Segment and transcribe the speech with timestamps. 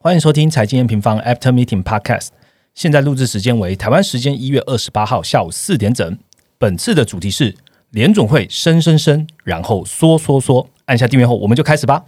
[0.00, 2.28] 欢迎收听财经 M 平方 After Meeting Podcast。
[2.72, 6.16] 现在录制时间为台湾时间一月二十八号下午四点整。
[6.56, 7.56] 本次的主题是
[7.90, 10.68] 联总会升升升，然后缩缩缩。
[10.84, 12.04] 按下订阅后，我们就开始吧。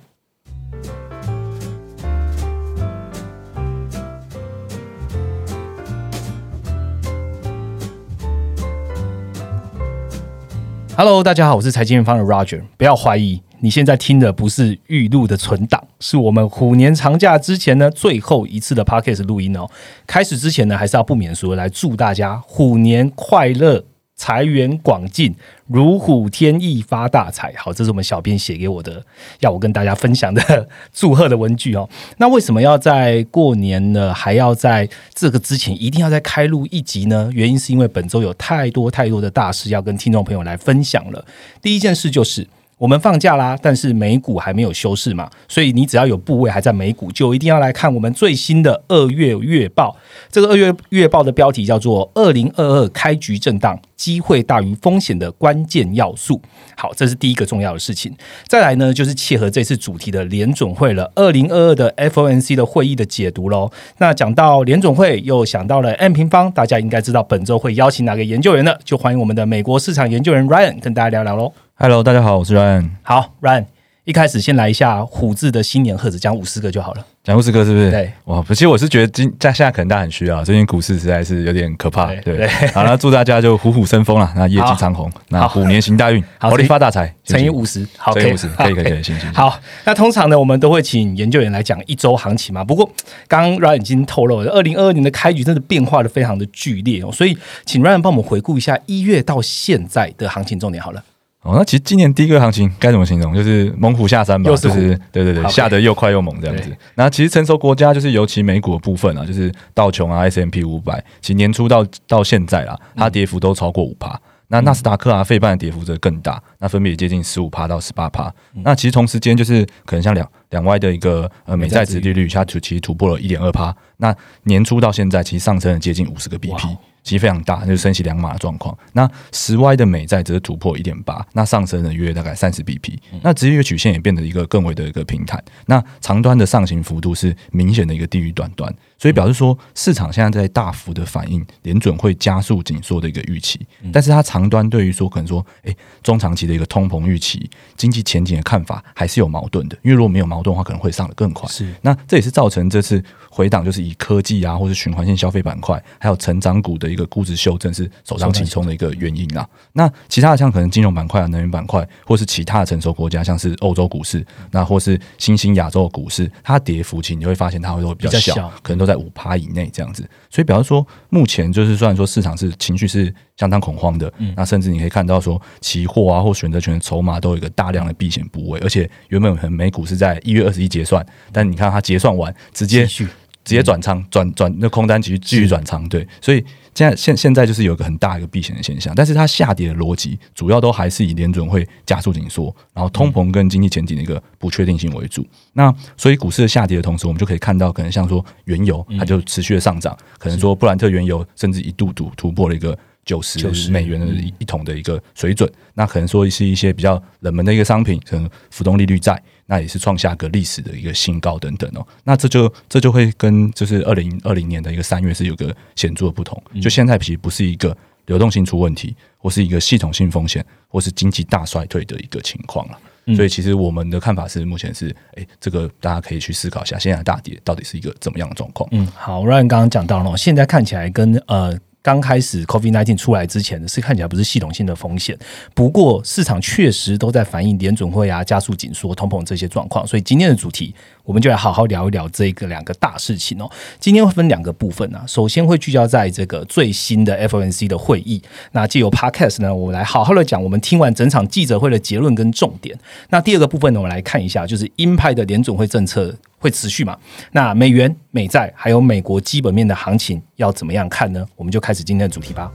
[10.96, 12.62] Hello，大家好，我是财经方的 Roger。
[12.76, 19.68] 不要怀疑，你现在听的不是预录的存档，是我们虎年长假之前呢最后一次的 Podcast 录音哦。
[20.06, 23.84] 开始之前呢，还是要不免俗来祝大家虎年快乐。
[24.16, 25.34] 财源广进，
[25.66, 27.54] 如虎添翼，发大财。
[27.56, 29.02] 好，这是我们小编写给我的，
[29.38, 31.88] 要我跟大家分享的祝贺的文具哦。
[32.18, 34.12] 那为什么要在过年呢？
[34.12, 37.30] 还要在这个之前一定要再开录一集呢？
[37.32, 41.24] 原因是因为本周有太多太多的大事要跟听众朋友来分享了。
[41.62, 42.46] 第一件事就是。
[42.80, 49.94] 我们放假啦，但是美股还没有休市嘛，所以你只要有部位还在美股，就一定要来看我们最新的二月月报。
[50.30, 56.40] 这个二月月报的标题叫做“二零二二开局震荡，机会大于风险的关键要素”。
[56.74, 58.10] 好，这是第一个重要的事情。
[58.46, 63.70] 再来呢，就是切合这次主题的联准会了，二零二二的 FOMC 的会议的解读喽。
[63.98, 68.74] 那讲到联准会，又想到了 M 平方，大家应该知道本周会邀请哪个研究员呢？
[68.82, 71.52] 就欢迎我们的美国市场研究员 Ryan 跟大家聊聊喽。
[71.82, 72.90] Hello，大家好，我是 Ryan。
[73.02, 73.64] 好，Ryan，
[74.04, 77.06] 一开始先来一下虎字的新年贺词，讲五十个就好了。
[77.24, 77.90] 讲五十个是不是？
[77.90, 82.14] 对，哇，其实我是觉得今在现在可能大家很需要，最近股市实在是有点可怕。
[82.16, 89.32] 对， 好，那祝大家就虎虎生风了，那业绩长虹，那虎年行大运，好利发大财，乘以五十，好，乘以五十，可以，可以，可以，行行。
[89.32, 92.62] 好，那通常呢，我们都会请研究员来讲一周行情嘛。
[92.62, 92.86] 不过，
[93.26, 97.34] 刚刚 Ryan 已经透露了，二零二二年的开局真的变化的非常的剧烈哦，所以
[97.64, 101.02] 请 Ryan 帮我们回顾一下一月到现在的行情重点好了。
[101.42, 103.34] 哦，那其实今年第一个行情该怎么形容？
[103.34, 106.76] 就是猛虎下山吧，就是对对对，下得又快又猛这样子。
[106.96, 114.20] 那其实成熟国家就是尤其美股的部分啊，就是道琼啊、S M P 五百，其实年初到到现在啊，它跌幅都超过五趴。
[114.48, 118.30] 那纳斯达克啊、费半的跌幅则更大，那分别接近十五趴到十八趴。
[118.64, 123.74] 那其实同时间就是可能像两两外的一个呃美债值利率，它突其实突破了一点二趴。
[123.98, 126.76] 那年初到现在，其实上升了接近五十个 B P。
[127.02, 128.76] 其实非常大，就是升息两码的状况。
[128.92, 132.98] 那十 Y 的美债则是突破一点八，那上升了约大概三十 BP。
[133.22, 135.42] 那直接曲线也变得一个更为的一个平坦。
[135.66, 138.72] 那长端的上行幅度是明显的一个低于短端。
[139.00, 143.58] 所以表示说，市场现在在大幅的反映联准会加速紧缩的一个预期，
[143.90, 149.78] 但是它长端对于说可能说，哎，中长期的一个通膨预期、经济前景的看法还是有矛盾的。
[149.82, 151.48] 因为如果没有矛盾的话，可能会上的更快。
[151.48, 159.48] 是，那这也是造成这次回档，就是以科技啊，或是循环性消费板块，还有成长股的一个估值修正是首当其冲的一个原因啦。
[159.72, 168.89] 那其他的像可能金融板块啊、能源板块，或是其他的成熟国家，像是欧洲股市，那或是新兴亚洲的股市，它跌幅其实你会发现它会会比较小，可能都。
[168.90, 183.06] 在五趴以内这样子，所以表示说，目前就是虽然说市场是情绪是相当恐慌的，那甚至你可以看到说，期货啊或选择权的筹码都有一个大量的避险部位，而且原本可能美股是在一月二十一结算，但你看它结算完直接直
[183.44, 186.44] 接转仓转转那空单，继续继续转仓，对，所以。
[186.74, 195.26] 现在现现在就是有一个很大一个避险的现象，但是它下跌的逻辑主要都还是以联准会加速紧缩，然后通膨跟经济前景的一个不确定性为主。
[195.52, 202.78] 那所以股市的下跌的同时，我们就可以看到，可能像说原油它就持续的上涨，可能说布兰特原油甚至一度突突破了一个。
[203.04, 204.06] 九十美元的
[204.38, 211.86] 一桶的一个水准，那可能说是一些比较冷门的一个商品，可能浮动利率债，那也是创下个历史的一个新高等等哦。
[212.04, 216.40] 那这就这就会跟就是二零二零年的一个三月是有个显著的不同。
[216.62, 222.78] 就现在其实不是一个流动性出问题，或是一个系统性风险，或是经济大衰退的一个情况了。
[223.16, 228.68] 所以其实我们的看法是，目前是哎，这个大家可以去思考一下，现在大跌到底是一个怎么样的状况？
[228.72, 231.58] 嗯，好，Ryan 刚刚讲到了，现在看起来跟呃。
[231.82, 235.18] 刚开始 COVID nineteen 出来之前呢，是看起来不是系统性的风险，
[235.54, 240.74] 不过市场确实都在反映联准会啊加速紧缩、通膨这些状况，所以今天的主题
[241.10, 243.50] 我们就来好好聊一聊这个两个大事情哦。
[243.80, 252.78] 今天会分两个部分啊，首先会聚焦在这个最新的 FOMC 的会议，那借由 Podcast 呢，我们来好好的讲我们听完整场记者会的结论跟重点。
[253.08, 256.14] 那第二个部分呢，我们来看一下就是鹰派的联总会政策。
[256.42, 256.96] 会持续嘛？
[257.32, 261.26] 那美元、美债还有美国基本面的行情要怎么样看呢？
[261.36, 262.50] 我们就开始今天的主题吧。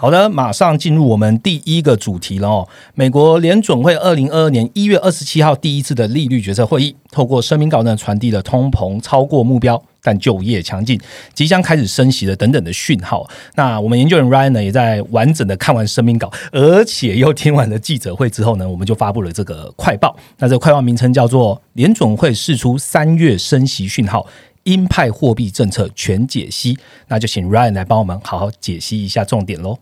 [0.00, 2.68] 好的，马上进入我们第一个主题了哦。
[2.94, 9.82] 美国联准会二零二二年一月二十七号第一次的利率决策会议，透过声明稿呢，传递了通膨超过目标。
[10.00, 10.98] 但就业强劲，
[11.34, 13.28] 即将开始升息的等等的讯号。
[13.56, 20.16] 那我们研究人 Ryan 呢，也在完整的看完声明稿，而且又听完了记者会之后呢，我们就发布了这个快报。
[20.38, 24.24] 那这个快报名称叫做“联总会释出三月升息讯号，
[24.62, 26.78] 鹰派货币政策全解析”。
[27.08, 29.78] 那就请 Ryan 来帮我们好好解析一下重点喽。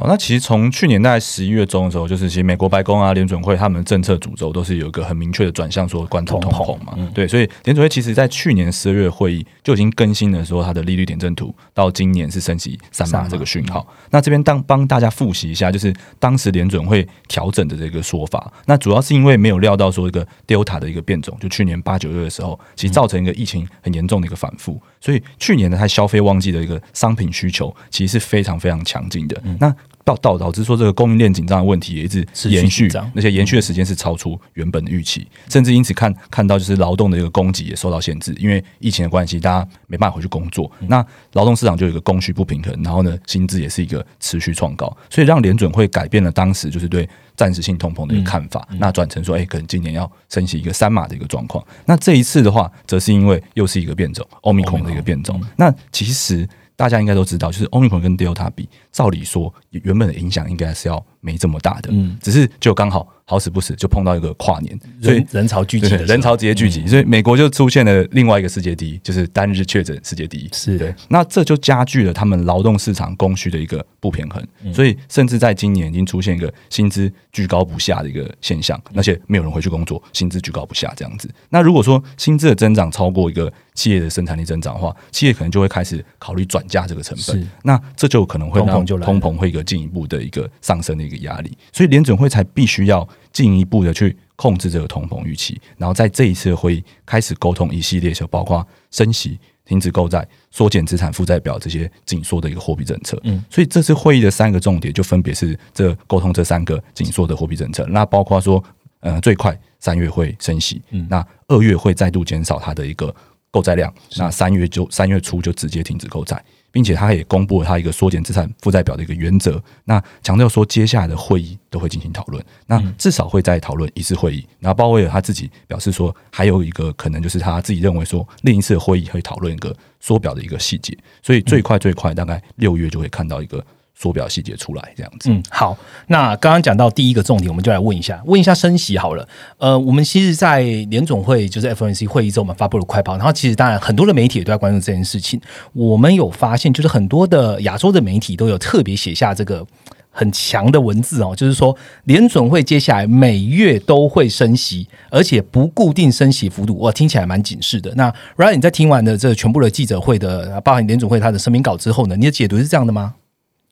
[0.00, 6.96] 好，那其实从去年大概十一月中的时候，就是其实美国白宫啊、联准会他们政策主轴都是有一个很明确的转向，说关注通膨嘛。
[7.12, 13.84] 对，所以联准会其实在去年十二月会议就已经更新了说它的利率点阵图，到今年是升级三码这个讯号。
[14.10, 18.52] 那这边当帮大家复习一下，就是当时联准会调整的这个说法。
[18.66, 24.80] 那主要是因为没有料到说一个 Delta 的一个变种，就去年八九月的时候，其实造成一个疫情很严重的一个反复。
[25.00, 29.40] 所以去年的它消费旺季的一个商品需求其实是非常非常强劲的。
[29.60, 29.74] 那
[30.08, 47.06] 到导导致说这个供应链紧张的问题也一直延续，那些延续的时间是超出原本的预期，甚至因此看看到就是劳动的一个供给也受到限制，因为疫情的关系，大家没办法回去工作，那劳动市场就有一个供需不平衡，然后呢，薪资也是一个持续创高，所以让联准会改变了当时就是对
[47.36, 51.62] 暂时性通膨的一个看法，那转成说，哎，可能今年要升起一个三码的一个状况。
[51.84, 56.48] 那这一次的话，则是因为又是一个变种欧米孔的一个变种，那其实。
[56.78, 70.78] 大家应该都知道，就是 Omicron 跟 Delta 比，照理说原本的影响应该是要没这么大的，嗯，只是就刚好好死不死就碰到一个跨年，所以人潮聚集，人潮直接聚集，所以美国就出现了另外一个世界第一，就是单日确诊世界第一，是。
[70.78, 74.42] 对，那这就加剧了他们劳动市场供需的一个不平衡，
[74.72, 81.28] 所以甚至在今年已经出现一个薪资居高不下的一个现象，而且没有人回去工作，薪资居高不下这样子。
[81.50, 103.18] 那如果说薪资的增长超过一个企业的生产力增长的话，企业可能就会开始考虑转嫁这个成本，那这就可能会让通膨会一个进一步的一个上升的一个压力，所以联准会才必须要进一步的去控制这个通膨预期，然后在这一次会议开始沟通一系列，就包括升息、停止购债、缩减资产负债表这些紧缩的一个货币政策。
[103.24, 108.62] 嗯，所以这次会议的三个重点就分别是这沟通这三个紧缩的货币政策，那包括说，
[109.00, 113.14] 呃，最快三月会升息，嗯，那二月会再度减少它的一个。
[113.50, 119.62] 购债量，那三月就三月初就直接停止购债，并且他也公布了他一个缩减资产负债表的一个原则。
[119.84, 124.46] 那强调说，接下来的会议都会进行讨论，那至少会再讨论一次会议。
[124.60, 130.96] 然后鲍威尔他自己表示说，还有一个可能就是他自己认为说，另一次会议会讨论一个缩表的一个细节。
[131.22, 133.64] 所以最快最快大概六月就会看到一个。
[134.00, 139.28] 缩表细节出来这样子，嗯，好，那刚刚讲到第一个重点，我们就来问一下，问一下升息好了。
[139.58, 145.40] 呃，我们其实，在联总会就是 FNC 会议之后，我们发布了快报，然后其实当然很多的媒体也都在关注这件事情。
[145.72, 149.66] 我们有发现，就是很多的亚洲的媒体都有特别写下这个
[150.12, 156.78] 很强的文字哦，就是说联总会接下来每月都会升息，而且不固定升息幅度。
[156.78, 157.92] 哇，听起来蛮警示的。
[157.96, 163.14] 那 Ryan，你在听完的这全部的记者会的，包含联总会他的声明稿之后呢，你的解读是这样的吗？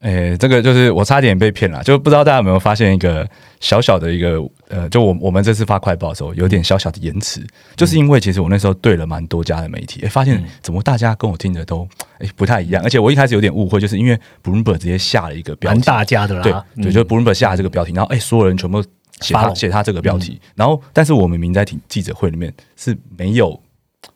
[0.00, 3.26] 诶，这个就是我差点被骗了，就不知道大家有没有发现一个
[3.60, 4.38] 小小的一个
[4.69, 7.44] 呃，就我我们这次发快报的时候有点小小的延迟，
[7.76, 11.88] 就是因为其实我那时候对了蛮多家的媒体，诶，发现怎么大家跟我听的都
[12.19, 18.82] 诶不太一样，而且我一开始有点误会，就是因为 Bloomberg 直接下了一个标题，大家的啦，对对，就 Bloomberg 下了这个标题，然后诶，所有人全部
[19.22, 23.58] 写他写他这个标题，然后但是我们明在听记者会里面是没有。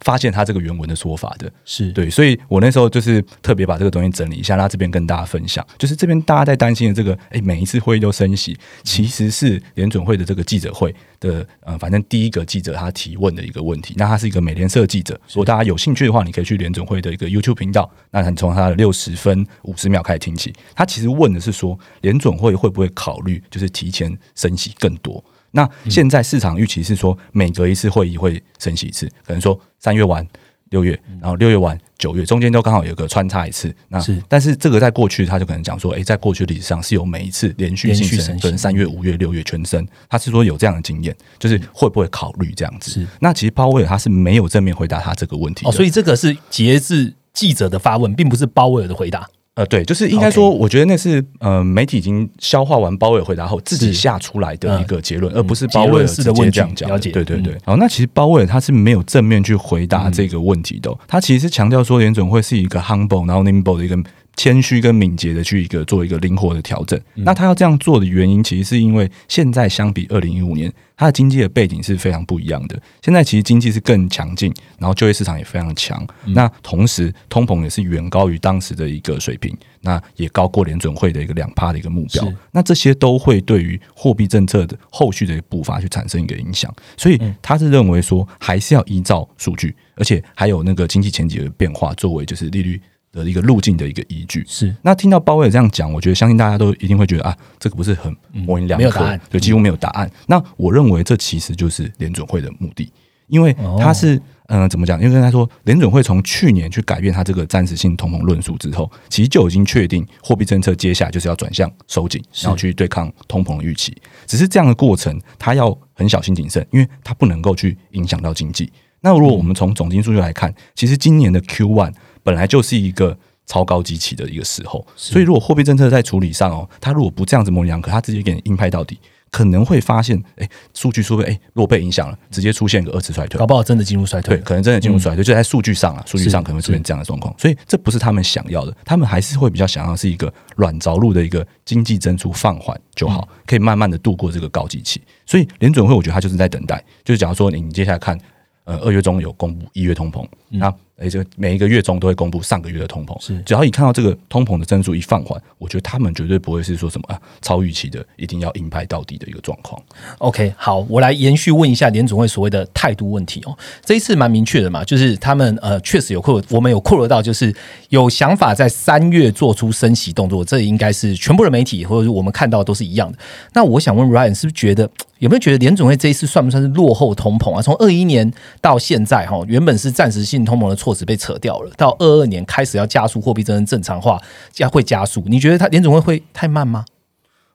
[0.00, 1.50] 发现他这个原文的说法的。
[1.64, 1.90] 是。
[1.92, 25.22] 对，所以我那时候就是特别把这个东西整理一下，那这边跟大家分享，就是这边大家在担心的这个，哎，每一次会议都升息，其实是联准会的这个记者会的，呃，反正第一个记者他提问的一个问题，那他是一个美联社记者，如果大家有兴趣的话，你可以去联准会的一个 YouTube 频道，那你从他的六十分五十秒开始听起，他其实问的是说，联准会会不会考虑就是提前升息更多？
[25.52, 30.26] 那现在市场预期是说，每隔一次会议会升息一次，可能说三月完
[30.70, 33.74] 六月，然后六月完九月，中间都刚好有个穿插一次。
[33.88, 42.92] 那是，但是这个在过去他就可能讲说，哎，在过去历史上是有每一次连续性升，跟三月、五月、六月全升，他是说有这样的经验，就是会不会考虑这样子？
[42.92, 43.06] 是。
[43.18, 49.28] 那其实鲍威尔他是没有正面回答他这个问题，哦，所以这个是截至记者的发问，并不是鲍威尔的回答。
[49.56, 56.88] 呃，对，就是应该说，我觉得那是呃，媒体已经消化完鲍威尔回答后自己下出来的一个结论，而不是鲍威尔直接这样讲。
[57.00, 57.56] 对对对。
[57.64, 63.98] 好，那其实鲍威尔他是没有正面去回答这个问题的，他其实是强调说联准会是一个 humble 然后 nimble 的一个。
[64.40, 66.98] 谦虚跟敏捷的去一个做一个灵活的调整。
[67.12, 72.80] 那他要这样做的原因，其实是因为现在相比二零一五年，它的经济的背景是非常不一样的。
[73.02, 76.02] 现在其实经济是更强劲，然后就业市场也非常强。
[76.28, 82.26] 那同时通膨也是远高于当时的一个水平，那也高过联准会的一个两趴的一个目标。
[82.50, 86.74] 那这些都会对于货币政策的后续的步伐去产生一个影响。
[86.96, 92.80] 所以他是认为说，还是要依照数据，而且还有那个经济前景的变化作为就是利率。
[93.12, 100.10] 的一个路径的一个依据是，那听到鲍威尔这样讲，我觉得相信大家都一定会觉得啊，这个不是很模棱两可，对，几乎没有答案。
[100.26, 102.88] 那我认为这其实就是联准会的目的，
[103.26, 105.00] 因为他是嗯，怎么讲？
[105.02, 113.96] 因为他说联准会从去年去改变他这个暂时性通膨论述之后，其实就已经确定货币政策接下来就是要转向收紧，然后去对抗通膨的预期。
[114.26, 118.72] 只是这样的过程，他要很小心谨慎，因为他不能够去影响到经济。
[119.00, 121.92] 那如果我们从总金数据来看，其实今年的 Q one。
[122.30, 128.96] 本来就是一个超高机器的一个时候，所以如果货币政策在处理上哦，它如果不这样子模棱两可，它直接给你硬派到底，
[129.32, 148.16] 可能会发现，哎，数据说不哎，如果被影响了，直接出现个二次衰退，搞不好真的进入衰退，对，可能真的进入衰退，就在数据上啊，数据上可能会出现这样的状况，所以这不是他们想要的，他们还是会比较想要是一个软着陆的一个经济增速放缓就好，可以慢慢的度过这个高基期，所以联准会我觉得他就是在等待，就是假如说你接下来看。
[148.64, 153.18] 呃，二月中有公布一月通膨，那而且每一个月中都会公布上个月的通膨。
[153.20, 159.80] 是，只要一看到这个通膨的增速一放缓，我觉得他们绝对不会是说什么啊超预期的，一定要硬拍到底的一个状况。
[160.18, 163.56] OK，好，我来延续问一下联总会所谓的态度问题哦。
[163.84, 167.54] 这一次蛮明确的嘛，就是他们呃确实有扩，我们有扩罗到，就是
[167.88, 173.18] 有想法在三月做出升息动作，这应该是全部的媒体或者是我们看到都是一样的。
[173.54, 174.90] 那我想问 Ryan，是不是觉得？
[175.20, 177.60] 有没有觉得联总会这一次算不算是落后通膨啊？
[177.60, 184.20] 从二一年到现在，哈，原本是暂时性通膨的措辞被扯掉了，到二二年开始要加速货币真正正常化，
[184.52, 185.22] 加会加速。
[185.26, 186.84] 你觉得它联总会会太慢吗？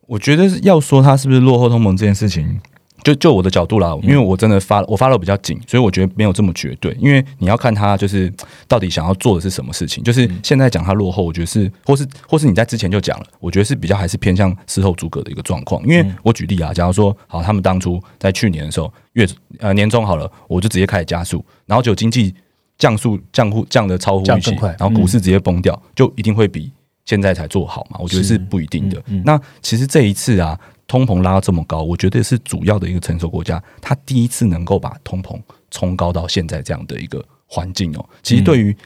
[0.07, 2.59] 我觉得要说它是不是落后通膨这件事情。
[3.03, 6.91] 就就我的角度啦，因为我真的发我发的比较紧，所以我觉得没有这么绝对。
[6.99, 8.33] 因为你要看他就是
[8.67, 10.03] 到底想要做的是什么事情。
[10.03, 15.83] 就是现在讲他落后，我觉得是或是或是你在之前就讲了，我觉得是比较还是偏向事后诸葛的一个状况。
[15.85, 19.27] 因为我举例啊，假如说好，他们当初在去年的时候月
[19.59, 22.33] 呃年终好了，我就直接开始加速，然后就经济
[22.77, 26.71] 降速降户降的超乎预期，然后股市直接崩掉，就一定会比
[27.05, 27.97] 现在才做好嘛？
[27.99, 29.01] 我觉得是不一定的。
[29.23, 30.59] 那其实这一次啊。
[30.87, 35.35] 通膨拉到这么高，我觉得是主要的一个成熟国家，它第一次能够把通膨
[35.71, 38.05] 冲高到现在这样的一个环境哦。
[38.21, 38.77] 其实对于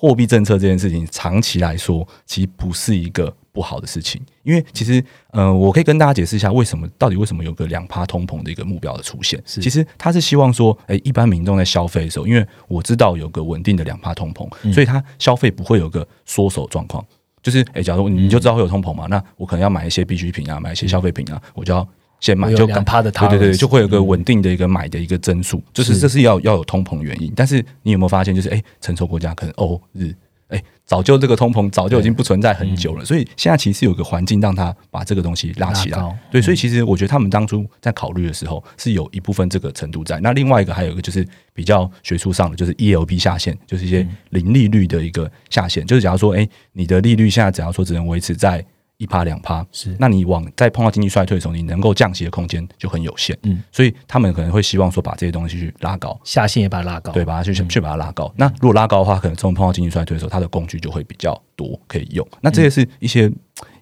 [0.00, 4.22] 货币政策这件事情，长期来说其实不是一个不好的事情。
[4.44, 9.42] 因为其实，呃，我可以跟大家解释一下，为什么到底为什么有个两趴通膨的一个目标的出现。
[9.44, 17.04] 其实他是希望说，诶，一般民众在消费的时候，因为我知道有个稳定的两趴通膨，所以他消费不会有个缩手状况。
[17.42, 21.86] 就是，哎，假如你就知道会有通膨嘛，那我可能要买一些必需品啊，买一些消费品啊，我就要
[22.20, 27.32] 先买，就敢趴的，对对对，就会有个稳定的一个买的一个增速，就是这是要要有通膨原因。
[27.36, 30.14] 但是你有没有发现，就是哎，成熟国家可能欧日。
[30.48, 36.18] 哎，早就这个通膨早就已经不存在很久了，所以现在其实有个环境让他把这个东西拉起来。
[36.30, 40.18] 对，所以其实我觉得他们当初在考虑的时候是有一部分这个程度在。
[40.20, 41.22] 那另外一个还有一个就是
[41.52, 45.86] 比较学术上的，就是 E L B 下限，就是一些零利率的一个下限。
[45.86, 48.64] 就是假如说，哎，你的利率现在只要说只能维持在。
[48.98, 53.36] 一趴两趴是，那你往在碰到经济衰退的时候，你能够降息的空间就很有限。
[53.44, 58.32] 嗯，所以他们可能会希望说把这些东西去拉高，下限也把它拉高，对，把它去去把它拉高。
[58.36, 62.26] 那如果拉高的话，可能从碰到经济衰退的时候，它的工具就会比较多可以用。
[62.40, 63.30] 那这些是一些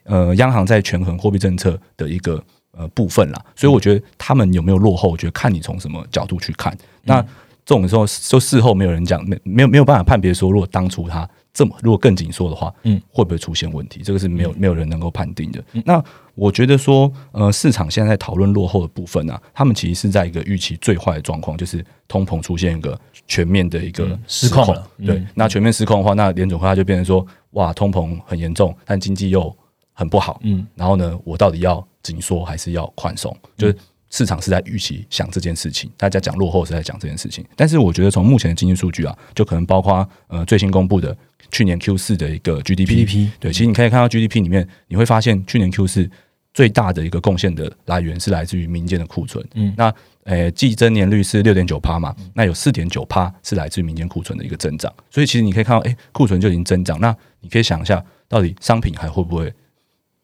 [0.05, 2.43] 呃央行在权衡货币政策的一个
[2.73, 3.43] 呃部分啦。
[3.55, 6.77] 所以我觉得他们有没有落后，我觉得看你从什么角度去看。
[7.05, 7.23] 那
[7.65, 11.27] 这种时候就事后没有人讲，没没有没有办法判别说，如果当初他。
[11.57, 14.03] 这么如果更紧缩的话，嗯，会不会出现问题？
[14.03, 15.65] 这个是没有没有人能够判定的。
[15.87, 24.87] 那我觉得说，呃，市场现在在讨论落后的部分啊，他们其实是在一个预期最坏的状况，就是通膨出现一个全面的一个失控了。
[25.03, 29.57] 对，那全面失控的话，那联总会它就变成说，哇，通膨很严重，但经济又
[29.95, 30.39] 很不好。
[30.43, 33.35] 嗯，然后呢，我到底要紧缩还是要宽松？
[33.57, 33.77] 就是。
[34.11, 37.45] 市场是在预期想这件事情，大家讲落后是在讲这件事情。
[37.57, 41.17] 但是我觉得从目前的经济数据啊，就可能包括呃最新公布的
[41.51, 46.11] 去年 Q 四的一个 GDP，对，其实你可以看到 GDP 里面，你会发现去年 Q 四
[46.55, 49.45] 最大的一个贡献的来源是来自于民间的库存。
[49.55, 49.93] 嗯，那
[50.25, 54.93] 呃季增年率是六点九趴嘛，那有四点九趴是来自于民间库存的一个增长。
[55.11, 56.99] 所以其实你可以看到，哎，库存就已经增长。
[57.01, 59.53] 那你可以想一下，到底商品还会不会？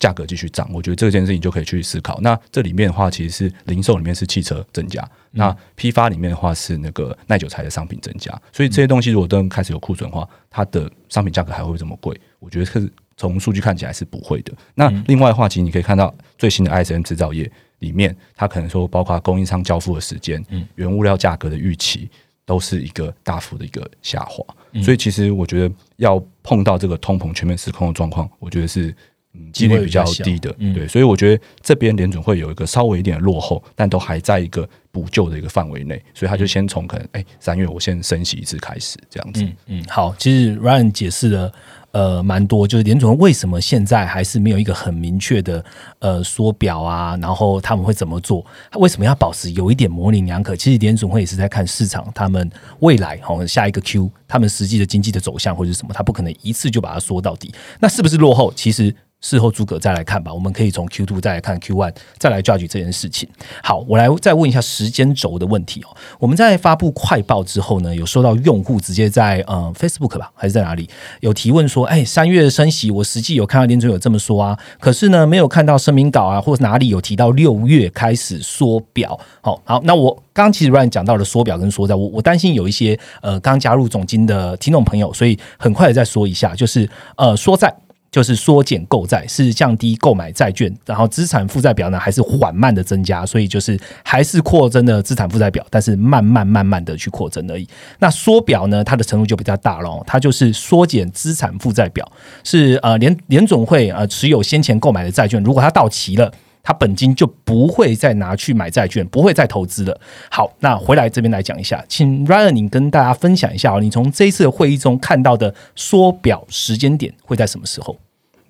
[0.02, 2.18] 价格继续涨，我觉得这件事情就可以去思考。
[2.23, 8.32] 那这里面的话，其实是零售里面是汽车增加，那批发里面的话是那个耐久材的商品增加。
[8.52, 12.21] 所以这些东西如果都开始有库存的话，它的商品价格还会这么贵？
[12.40, 14.52] 我觉得是从数据看起来是不会的。
[14.75, 20.44] 那另外的话，其实你可以看到最新的 ISM 制造业里面，它可能说包括供应商交付的时间、
[20.75, 22.11] 原物料价格的预期，
[22.44, 24.44] 都是一个大幅的一个下滑。
[24.82, 28.92] 所以其实我觉得要碰到这个通膨全面失控的状况，我觉得是。
[29.34, 39.42] 嗯，几率比较低的，对，所以我觉得这边联准会有一个稍微一点的落后，但都还在一个补救的一个范围内，所以他就先从可能哎三月我先升息一次开始这样子。
[39.42, 41.50] 嗯嗯，好，其实 Ryan 解释了
[41.92, 45.64] 呃蛮多，就是联总会为什么现在还是没有一个很明确的
[46.00, 48.44] 呃缩表啊，然后他们会怎么做？
[48.70, 50.54] 他为什么要保持有一点模棱两可？
[50.54, 57.50] 其实联总会也是在看市场，他们未来哦下一个 Q 他们实际的经济的走向或者什么，他不可能一次就把它缩到底。
[57.80, 58.52] 那是不是落后？
[58.54, 58.94] 其实。
[59.23, 63.29] 事后诸葛再来看吧，我们可以从 Q two 再来看 Q one，再来 judge 这件事情。
[63.62, 65.97] 好，我来再问一下时间轴的问题哦。
[66.19, 79.19] 我们在发布快报之后呢，有收到用户直接在呃 Facebook 吧，还是在哪里有提问说，哎，三月升息，我实际有看到联准有这么说啊，可是呢，没有看到声明稿啊，或者哪里有提到六月开始缩表。
[79.41, 87.73] 好，好，那我刚其实 Ryan 讲到了缩表跟缩债，我我担心有一些呃刚加入总金的听众朋友，所以很快的再说一下，就是呃缩债。
[88.12, 97.66] 就是缩减购债，是降低购买债券，然后资产负债表呢还是缓慢的增加，所以就是还是扩增的资产负债表，但是慢慢慢慢的去扩增而已。
[97.99, 102.07] 那缩表呢，它的程度就比较大了，它就是缩减资产负债表，
[102.45, 106.31] 是呃联联总会呃持有先前购买的债券，如果它到期了。
[106.62, 110.00] 他本金就不会再拿去买债券，不会再投资了。
[110.31, 117.97] 好，那回来这边来讲一下，请 Ryan 你跟大家分享一下哦，你从这一次的会议中看到的缩表时间点会在什么时候？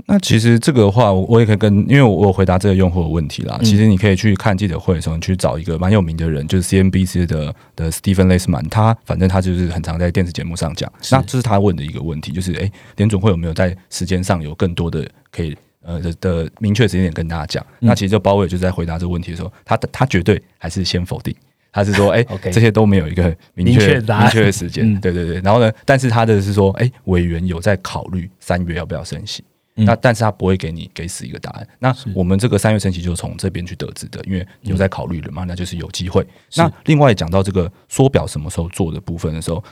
[0.07, 3.57] 那其实这个的话，我也可以跟，因为我回答这个用户的问题啦。
[3.63, 10.93] 其实你可以去看记者会的时候，去找一个蛮有名的人，就是 CNBC 的的 Stephen Leisman，他反正他就是很常在电视节目上讲。
[11.13, 15.57] 那这是他问的一个问题，就是哎，联总会有没有在时间上有更多的可以？
[15.83, 21.35] 呃的的明确时间点跟大家讲，那其实就包伟就在回答这个问题的时候，他他绝对还是先否定，
[21.73, 22.23] 他是说，哎，
[22.53, 23.25] 这些都没有一个
[23.55, 25.41] 明确明确的时间，对对对。
[25.41, 29.43] 然后呢，但是他的是说，哎，委员有在考虑三月要不要升息，
[29.75, 31.67] 那但是他不会给你给死一个答案。
[31.79, 36.27] 那我们这个三月升息就是从这边去得知的，因为有在考虑了嘛，那就是有机会。
[36.57, 39.63] 那另外讲到这个缩表什么时候做的部分的时候，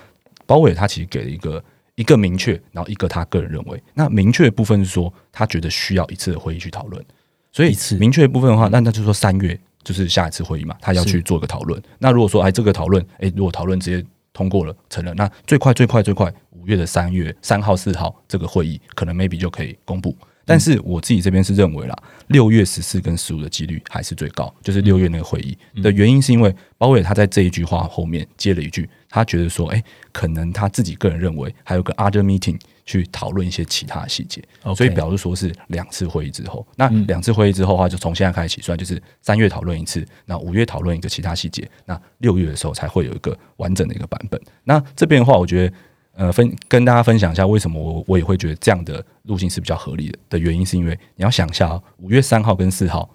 [0.46, 1.62] 包伟他其实给了一个。
[1.94, 7.04] 一个明确，然后一个他个人认为，那明确的部分是说他觉得需要一次的会议去讨论，
[7.52, 11.80] 所以明确的部分的话，那那就是说三月就是下一次会议嘛，他要去做个讨论。
[11.98, 20.16] 那如果说哎这个讨论，哎如果讨论直接通过了成了，那最快最快最快五月的三月三号四号这个会议可能 maybe 就可以公布。
[20.46, 21.96] 但是我自己这边是认为啦，
[22.28, 34.42] 六月十四跟十五的几率还是最高，就是六月那个会议的原因是因为包伟他在这一句话后面接了一句，他觉得说，哎，可能他自己个人认为还有个 other meeting 去讨论一些其他细节，
[34.74, 44.40] 所以表示说是两次会议之后，那两次会议之后的话，就从现在开始起算，就是三月讨论一次，那五月讨论一个其他细节，那六月的时候才会有一个完整的一个版本。
[44.64, 45.74] 那这边的话，我觉得。
[46.12, 53.08] 呃，分跟大家分享一下，为什么我我也会觉得这样的路径是比较合理的的原因，是因为你要想一下，五月三号跟四号，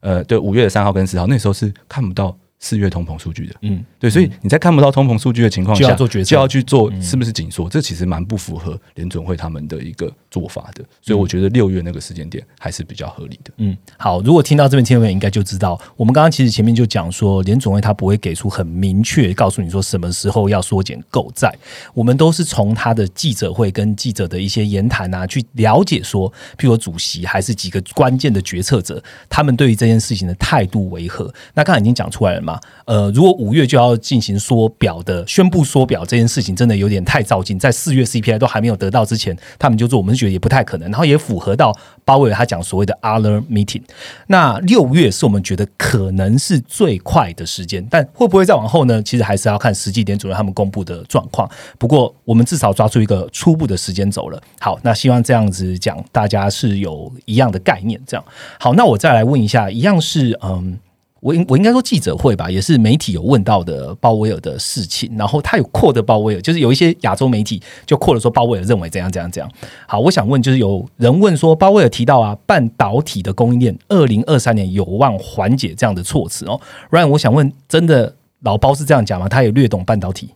[0.00, 2.36] 呃，对，五月的三号跟四号，那时候是看不到。
[2.62, 10.84] 四月通膨数据的，嗯，对，所以你在看不到通膨数据的情况下，就要做决策，就要去做是不是紧缩，这其实蛮不符合联准会他们的一个做法的。
[11.00, 13.52] 所以我觉得六月那个时间点还是比较合理的。
[13.56, 21.52] 嗯，好，如果听到这边听众应该就知道，我们刚刚其实前面就讲说，联准会他不会给出很明确告诉你说什么时候要缩减购债，
[21.92, 31.34] 我们都是从他的记者会跟记者的一些言谈啊，去了解说，譬如主席还是几个关键的决策者，他们对于这件事情的态度为何？
[31.54, 32.51] 那刚才已经讲出来了嘛？
[32.84, 43.82] 呃，如果五月就要进行缩表的宣布缩表这件事情，真的有点太照进，在四月 CPI 都还没有得到之前，他们就做，我们觉得也不太可能，然后也符合到鲍威尔他讲所谓的 other meeting。
[44.26, 49.02] 那六月是我们觉得可能是最快的时间，但会不会再往后呢？
[49.02, 51.48] 其实还是要看实际点主任他们公布的状况。
[51.78, 54.42] 不过我们至少抓住一个初步的时间走了。
[54.60, 58.00] 好，那希望这样子讲，大家是有一样的概念。
[58.06, 58.24] 这样
[58.58, 60.78] 好，那我再来问一下，一样是嗯。
[61.22, 69.48] 我应我应该说记者会吧，也是媒体有问到的鲍威尔的事情，然后他有扩的鲍威尔，就是有一些亚洲媒体就扩了说鲍威尔认为怎样怎样怎样。
[69.86, 76.60] 好，我想问，就是有人问说鲍威尔提到啊，半导体的供应链二零二三年有望缓解这样的措辞哦。
[76.90, 79.28] Ryan，我想问，真的老包是这样讲吗？
[79.28, 80.30] 他也略懂半导体？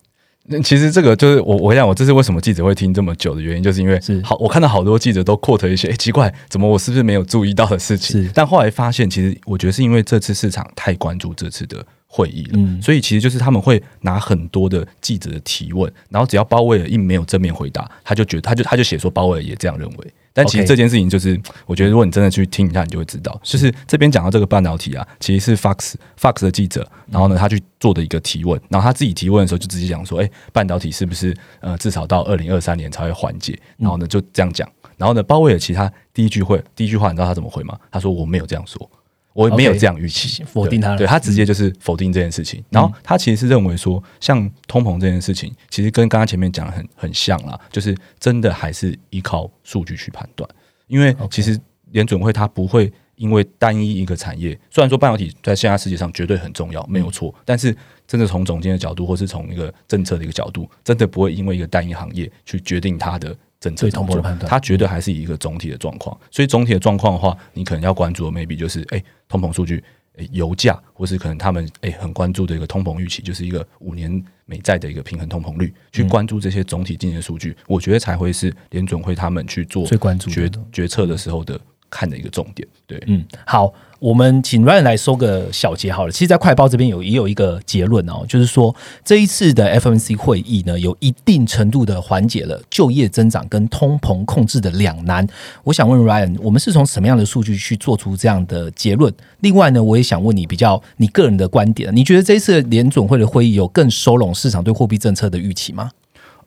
[0.48, 8.22] 那其实这个就是我我想我这是为什么记者会听这么久的原因，就是因为是好我看到好多记者都 quote 一些，哎奇怪，怎么我是不是没有注意到的事情？
[8.22, 20.12] 是，但后来发现，其实我觉得是因为这次市场太关注这次的会议了，所以其实就是他们会拿很多的记者的提问，然后只要鲍威尔一没有正面回答，他就觉得他就他就写说鲍威尔也这样认为。
[20.36, 33.58] 但其实这件事情就是，我觉得如果你真的去听一下，你就会知道，就是这边讲到这个半导体啊，其实是 Fox Fox 的记者，然后呢，他去做的一个提问，然后他自己提问的时候就直接讲说，哎、半导体是不是呃至少到二零二三年才会缓解？
[33.78, 37.78] 然后呢就这样讲，然后呢鲍威尔其他第一句会第一句话你知道他怎么回吗？
[37.90, 38.90] 他说我没有这样说。
[39.36, 42.64] 我没有这样预期，否定他对他直接就是否定这件事情。
[42.70, 50.48] 然后他其实是认为说，像通膨这件事情，其实跟刚刚前面讲的很很像啦，就是真的还是依靠数据去判断。
[50.86, 66.18] 因为其实联准会它不会因为单一一个产业，虽然说半导体在现在世界上绝对很重要，没有错，但是真的从总监的角度，或是从一个政策的一个角度，真的不会因为一个单一行业去决定它的政策对怎么做通膨的判断它绝对还是以一个总体的状况。
[66.30, 69.82] 所以总体的状况的话，你可能要关注的 maybe 就是哎、通膨数据。
[70.18, 74.10] 诶油价，或是可能他们诶很关注的一个通膨预期，就是一个五年
[74.46, 82.66] 美债的一个平衡通膨率，去嗯关注这些总体经济数据，我觉得才会是联准会他们去做最关注决决策的时候的看的一个重点。
[82.86, 86.12] 对，嗯，好，我们请 Ryan 来收个小结好了。
[86.12, 95.26] 其实，在快报这边有也有一个结论哦，就是说这一次的 FOMC 会议呢，有一定程度的缓解了就业增长跟通膨控制的两难。
[95.64, 99.12] 我想问 Ryan，我们是从什么样的数据去做出这样的结论？
[99.40, 105.90] 另外呢，我也想问你比较你个人的观点，你觉得这一次联准会的会议有更收拢市场对货币政策的预期吗？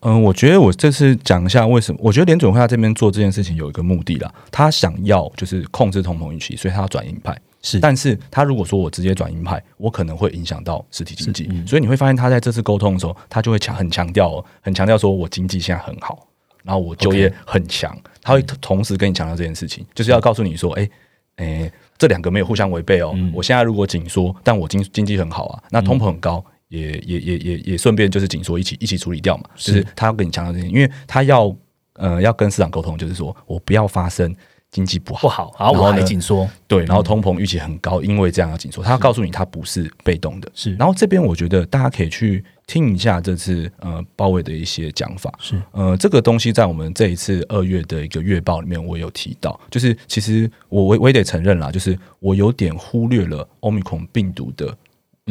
[0.02, 7.38] 嗯，我觉得我这次讲一下为什么，我觉得联准会他这边做这件事情有一个目的啦，他想要就是控制通膨预期，所以他要转鹰派。
[7.62, 16.26] 是但是他如果说我直接转鹰派，我可能会影响到实体经济，嗯所以你会发现他在这次沟通的时候，他就会强很强调、哦，很强调说我经济现在很好，
[16.64, 20.90] 然后我就业很强他会同时跟你强调这件事情，就是要告诉你说，哎、
[21.36, 23.12] 诶、这两个没有互相违背哦。
[23.14, 26.42] 嗯我现在如果紧缩，但我经经济很好啊，那通膨很高。
[26.70, 31.56] 也也也也也顺便就是紧缩一起一起处理掉嘛，就是他要跟你强调这些，因为他要
[31.94, 34.34] 呃要跟市场沟通，就是说我不要发生
[34.72, 40.52] 经济不好不好，然后呢还紧缩，对，然后通膨预期很高，因为这样要紧缩，他要告诉你他不是被动的。
[40.54, 40.76] 是。
[40.76, 45.34] 然后这边我觉得大家可以去听一下这次呃鲍威的一些讲法。
[45.40, 45.60] 是。
[45.72, 54.78] 呃，这个东西在我们这一次二月的一个月报里面，我有提到，就是其实我我我也得承认啦，就是我有点忽略了欧米孔病毒的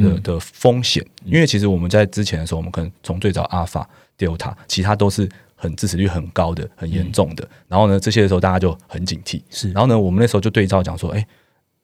[0.03, 7.49] 的的风险，因为其实我们在之前的时候，我们可能从最早阿法、Delta，其他都是很致死率很高的、很严重的。
[7.67, 9.43] 然后呢，这些的时候大家就很警惕。
[9.51, 9.71] 是。
[9.73, 11.27] 然后呢，我们那时候就对照讲说，哎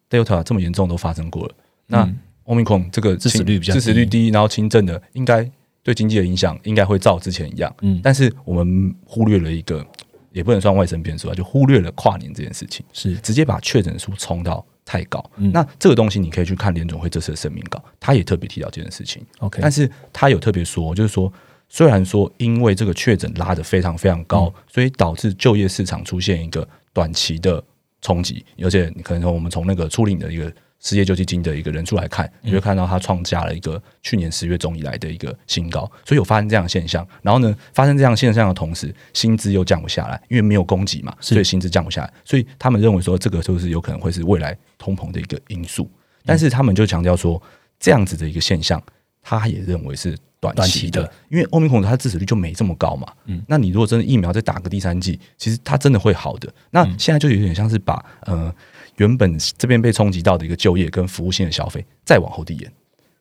[0.09, 1.55] ，Delta 这么严重都发生过了，
[1.87, 2.09] 那
[2.44, 3.81] Omicron 这个致死率比较低。
[3.81, 5.50] 致死率低，然后轻症的应该
[5.83, 7.74] 对经济的影响应该会照之前一样。
[7.83, 8.00] 嗯。
[8.03, 9.85] 但是我们忽略了一个，
[10.33, 12.85] 也不能算外生变数啊，就忽略了跨年这件事情。
[12.92, 13.16] 是。
[13.16, 15.25] 直接把确诊数冲到太高。
[15.37, 19.25] 嗯那这个东西你可以去看联总会这次的声明稿，他也特别提到这件事情。
[19.38, 21.33] OK，但是他有特别说，就是说，
[21.68, 27.62] 虽然说因为这个确诊拉得非常非常高，嗯所以导致就业市场出现一个短期的
[28.03, 30.53] 冲击，而且你可能我们从那个初领的一个
[30.85, 37.05] 失业救济金的一个人数来看，你会看到它创下了一个去年十月中以来的一个新高，所以有发生这样的现象。
[37.23, 45.90] 然后呢，发生这样现象的同时，薪资又降不下来，因为没有供给嘛，所以薪资降不下来，所以他们认为说这个就是有可能会是未来通膨的一个因素。
[46.27, 47.42] 但是他们就强调说，
[47.81, 48.83] 这样子的一个现象，
[49.23, 53.11] 他也认为是短短期期的，的因为欧米孔它致死率就没这么高嘛。
[53.25, 56.53] 嗯，那你如果真的疫苗再打个第三剂，其实它真的会好的。
[56.70, 58.55] 那现在就有点像是把呃
[58.96, 62.72] 原本这边被冲击到的一个就业跟服务性的消费再往后递延。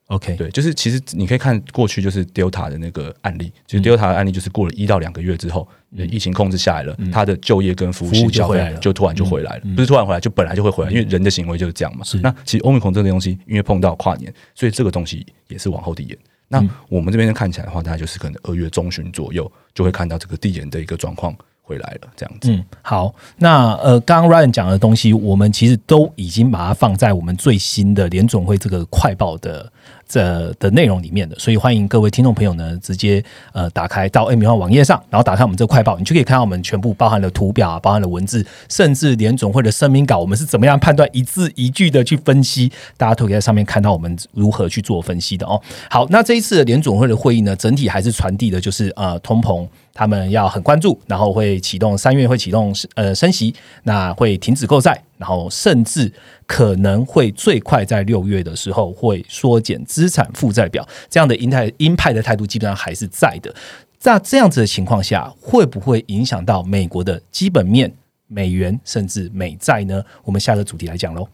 [0.08, 8.80] OK，对，就是其实你可以看过去就是 Delta 的那个案例，就 Delta 的案例就是过了一到两个月之后，疫情控制下来了，它的就业跟服务性消就回来了。
[8.80, 12.06] 就突然就回来了，不是突然回来，就本来就会回来，因为人的行为就是这样嘛。
[12.22, 16.18] 那其实欧米孔这个东西，因为碰到跨年，所以这个东西也是往后递延。
[16.50, 16.70] 那嗯。
[16.90, 21.34] 我们这边看起来的话，大概就是可能二月中旬左右就会看到这个递延的一个状况
[21.66, 22.52] 回来了，这样子。
[22.52, 29.72] 嗯，好，那呃，刚刚 Ryan 讲的东西，我们其实都已经把它放在我们最新的联总会这个快报的
[30.06, 33.24] 这的内容里面的，所以欢迎各位听众朋友呢，直接
[33.54, 45.62] 呃打开到 A 米号网页上，然后打开我们这个快报，你就可以看到我们全部包含了图表啊，包含了文字，甚至联总会的声明稿，我们是怎么样判断一字一句的去分析，大家都可以在上面看到我们如何去做分析的哦。
[45.90, 49.66] 好，那这一次的联总会的会议呢，整体还是传递的就是呃通膨。
[49.94, 53.54] 他们要很关注，然后会启动三月会启动呃升息，
[53.84, 56.12] 那会停止购债，然后甚至
[56.48, 63.54] 可能会最快在六月的时候会缩减资产负债表，这样的鹰派鹰派的态度基本上还是在的。
[64.00, 67.94] 在这样子的情况下，会不会影响到美国的基本面、
[68.28, 70.04] 美元甚至美债呢？
[70.26, 71.26] 我们下个主题来讲喽。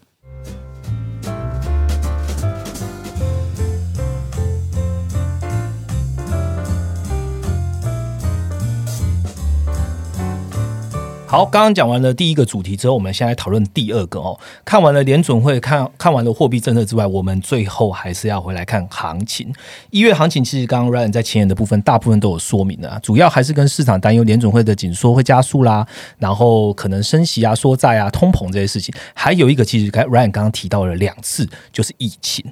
[11.29, 14.35] 好，刚刚讲完了第一个主题之后，我们现在讨论第二个哦。
[14.65, 19.53] 看完了联准会，看看完了货币政策之外，我们最后还是要回来看行情。
[19.91, 25.85] 一月行情其实刚刚 Ryan 在前言的部分，大部分都有说明的，主要还是跟市场担忧联准会的紧缩会加速啦，
[26.17, 28.91] 然后可能升息啊、缩债啊、通膨这些事情。
[29.13, 32.43] 还有一个，其实 Ryan 刚刚提到了两次，就是疫情。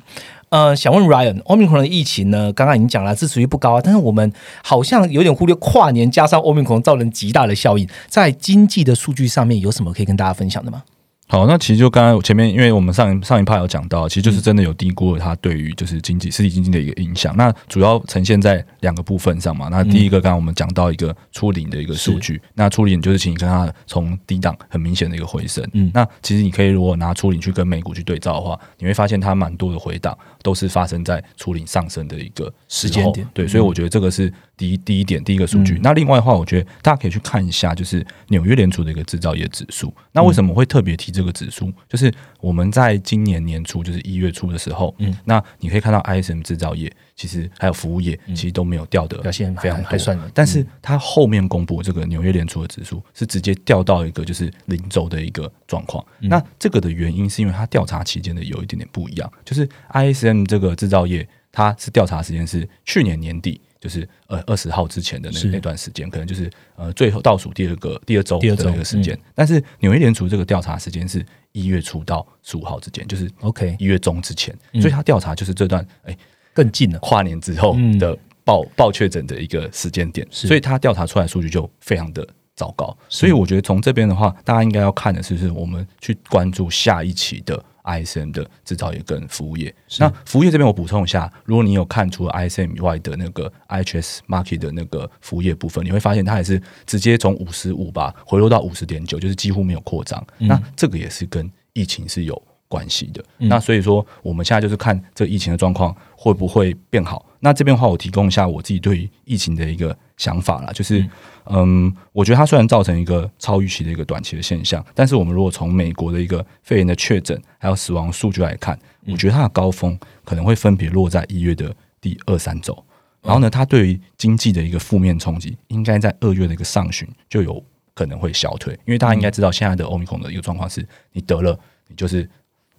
[0.49, 2.53] 呃，想问 Ryan，欧米恐龙的疫情呢？
[2.53, 4.31] 刚刚已经讲了，支持率不高啊，但是我们
[4.63, 10.83] 好像有点忽略跨年加上欧米恐龙造成极大的效应，在经济的数据上面有什么可以跟大家分享的吗？
[11.29, 17.35] 好，那其实就刚刚前面，因为我们上上一趴有讲到，其实就是真的有低估了它对于就是经济实体经济的一个影响。
[17.35, 19.67] 那主要呈现在两个部分上嘛。
[19.69, 25.61] 那第一个，刚刚我们讲到一个初领的一个数据，那初领就是请你跟它从低档很明显的一个回升。
[25.73, 33.27] 嗯，那其实你可以如果拿初领去跟美股去对照的话，你会发现它蛮多的回档都是发生在初领上升的一个时间点。
[33.33, 34.31] 对，所以我觉得这个是。
[34.57, 35.79] 第一第一点，第一个数据。
[35.83, 39.93] 那另外的话，我觉得大家可以去看一下，就是纽约联储的一个制造业指数。
[40.11, 41.71] 那为什么会特别提这个指数？
[41.87, 50.19] 就是我们在今年年初，就是一月初的时候，嗯，那你可以看到 ISM 制造业其实还有服务业，其实都没有掉的表现非常还算。
[50.33, 56.03] 但是它后面公布这个纽约联储的指数是直接掉到一个就是零轴的一个状况。
[56.19, 63.61] 那这个的原因是因为它调查期间的有一点点不一样，就是 ISM 这个制造业它是调查时间是去年年底。
[63.79, 69.17] 就是呃二十号之前的那那段时间，可能就是呃最后倒数第二个第二周的那个时间。
[69.35, 76.17] 但是纽约联储这个调查时间是一月初到十五号之间，就是 OK 一月中之前，所以他调查就是这段哎
[76.53, 82.97] 更近了跨年之后的报报确诊的一个时间点，所以他调查出来数据就非常的糟糕。
[83.09, 87.63] 所以我觉得从这边的话，大家应该要看的是不是我们去关注下一期的。
[87.87, 100.23] ISM 的制造业跟服务业，那服务业这边我补充一下，如果你有看除了 ISM 以外的那个 IHS Market 的那个服务业部分，你会发现它也是直接从五十五吧回落到五十点九，就是几乎没有扩张。
[100.37, 103.23] 那这个也是跟疫情是有关系的。
[103.37, 107.25] 那所以说，我们现在就是看这疫情的状况会不会变好。
[107.39, 111.07] 那这边的话，我提供一下我自己对疫情的一个想法啦，就是。
[111.49, 122.77] 嗯，我觉得它虽然造成一个超预期的一个短期的现象，但是我们如果从美国的一个肺炎的确诊还有死亡数据来看，我觉得它的高峰可能会分别落在一月的第二三周，
[123.21, 132.29] 然后呢，它对于经济的一个负面冲击，应该在二月的一个上旬就有可能会消退，因为大家应该知道现在的欧米孔的一个状况是，你得了，你就是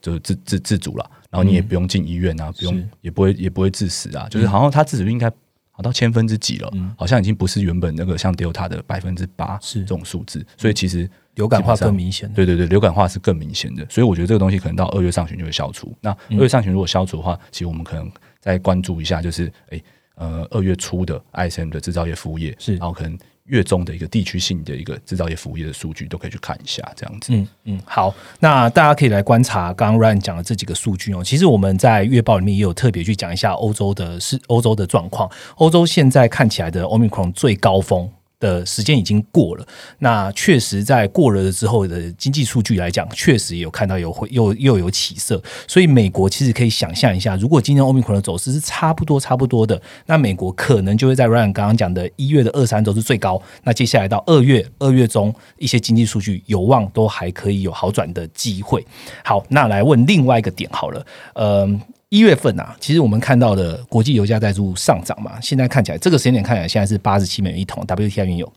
[0.01, 5.29] 就是自自自主了，然后你也不用进医院啊，不用也不会也不会致死啊，就是好像它致死率应该
[5.71, 5.83] 好。
[5.83, 12.29] 到千分之几了，好像已经不是原本那个像 Delta 的百分之八是这种数字，所以其实流感化更明显。
[12.33, 15.97] 对对对，流感化是更明显的，所以我觉得这个东西可能到二月上旬就会消除。
[16.01, 19.81] 那二月上旬如果消除的话，其实我们可能再关注一下，就是诶
[20.17, 23.17] 呃二月初的 ISM 的制造业服务业是，然后可能。
[23.49, 27.33] 月中的一个地区性的一个制造业服务业的数据都可以去看一下，这样子。
[27.33, 31.23] 嗯嗯，好，那大家可以来观察刚刚 Ryan 讲的这几个数据哦。
[31.25, 35.31] 其实我们在月报里面也有特别去讲一下欧洲的是欧洲的状况。
[35.57, 38.11] 欧洲现在看起来的 Omicron 最高峰。
[38.41, 39.67] 的时间已经过了，
[39.99, 58.87] 那确实在过了之后的经济数据来讲，确实有看到有会又又有起色，所以美国其实可以想象一下，如果今天欧米克的走势是差不多差不多的，那美国可能就会在 Ryan 刚刚讲的一月的二三周是最高，那接下来到二月二月中一些经济数据有望都还可以有好转的机会。
[59.25, 61.81] 好，那来问另外一个点好了，嗯。
[62.11, 68.51] 一月份啊，其实我们看到的国际油价在度上涨嘛，现在看起来这个时间点看起来现在是八十七美元一桶 WTI 原油，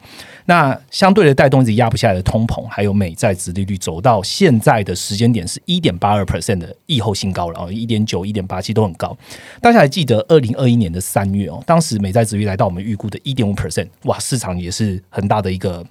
[0.46, 9.18] 那相对的带动一直压不下来的通膨，还有美债殖利率走到现在的时间点是一点八二 percent 的疫后新高了哦，一点九、一点八七都很高。
[9.60, 15.86] 大家还记得二零二一年的三月哦，当时美债殖率来到我们预估的一点五 percent，哇，市场也是很大的一个。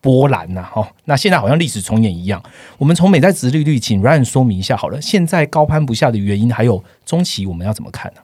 [0.00, 2.42] 波澜呐，哈，那现在好像历史重演一样。
[2.78, 5.00] 我们从美债值利率，请 Ryan 说明一下好了。
[5.00, 8.20] 现在高攀不下的原因，还有中期我们要怎么看呢？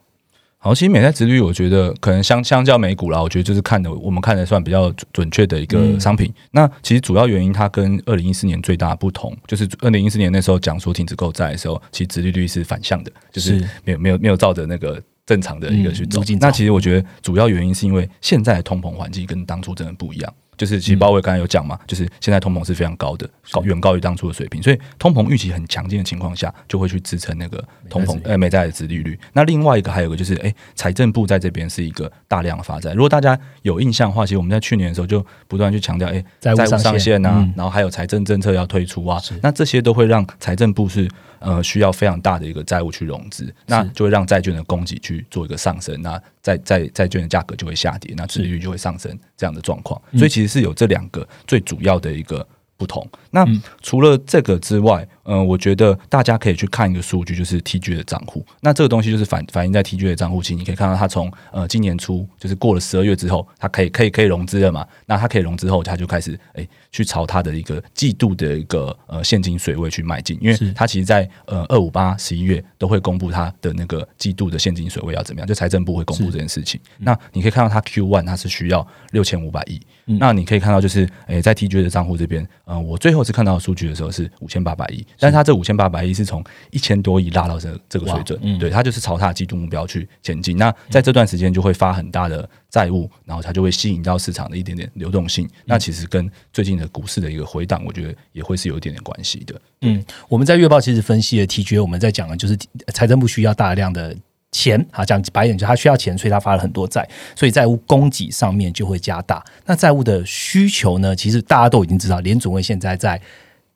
[0.59, 6.33] 好，其实美债值率，我觉得可能相相较美股啦，我觉得就是看的我们看的算比较准确的一个商品。
[6.53, 16.23] 那其实主要原因，它跟二零一四年最大不同，就是二零一四年那时候讲说停止购债的时候，其实值利率是反向的，就是没有没有没有照着那个正常的一个去走。
[16.39, 20.33] 那其实我觉得主要原因是因为现在的通膨环境跟当初真的不一样。
[20.57, 29.19] 就是其实包伟刚才有讲嘛，就是现在通膨是非常高的，高远高于当初的水平，所以通膨预期很强劲的情况下，就会去支撑那个通膨呃美债的殖利率。
[29.33, 32.93] 那另外一个还有个就是，哎，财政部在这边是一个大量的发债。
[32.93, 41.09] 如果大家有印象的话，其实我们在去年的时候就不断去强调，哎，债务上限啊，然后还有财政政策要推出啊，那这些都会让财政部是。
[41.43, 50.01] 呃，需要非常大的一个债务去融资，那就会让债券的供给去做一个上升，那债债债券的价格就会下跌，那利率就会上升这样的状况。
[50.17, 52.47] 所以其实是有这两个最主要的一个。
[52.79, 53.09] 不同。
[53.31, 53.47] 那
[53.81, 58.45] 除了这个之外，嗯，我觉得大家可以去看一个数据，就是 TG 的账户。
[58.61, 64.87] 那这个东西就是反反映在 TG 的账户期，你可以看到它从呃今年初，就是过了十二月之后，它可以可以可以融资了嘛？
[65.07, 76.81] 那它可以融资后，它就开始诶去朝它的一个季度的一个呃现金水位去迈进，因为它其实，在呃二五八十一月都会公布它的那个季度的现金水位要怎么样，就财政部会公布这件事情。
[76.99, 79.81] 那你可以看到它 Q one 它是需要六千五百亿，
[80.19, 90.57] 那你可以看到就是诶在 TG 的账户这边，嗯，我最后是看到数据的时候是五千八百亿，但是它这五千八百亿是从一千多亿拉到这这个水准，对，它就是朝它的季度目标去前进。
[90.57, 95.49] 那在这段时间就会发很大的债务，然后它就会吸引到市场的一点点流动性。
[95.65, 99.61] 那其实跟最近的股市的一个回档，我觉得也会是有一点点关系的。
[99.83, 102.57] 嗯，我们在月报其实分析了 TG，我们在讲的就是
[102.93, 104.17] 财政部需要大量的。
[104.55, 109.43] 钱啊，讲白点就他需要钱，所以他发了很多债，所以债务供给上面就会加大。
[109.65, 111.17] 那债务的需求呢？
[111.17, 113.19] 其实大家都已经知道，联总会现在在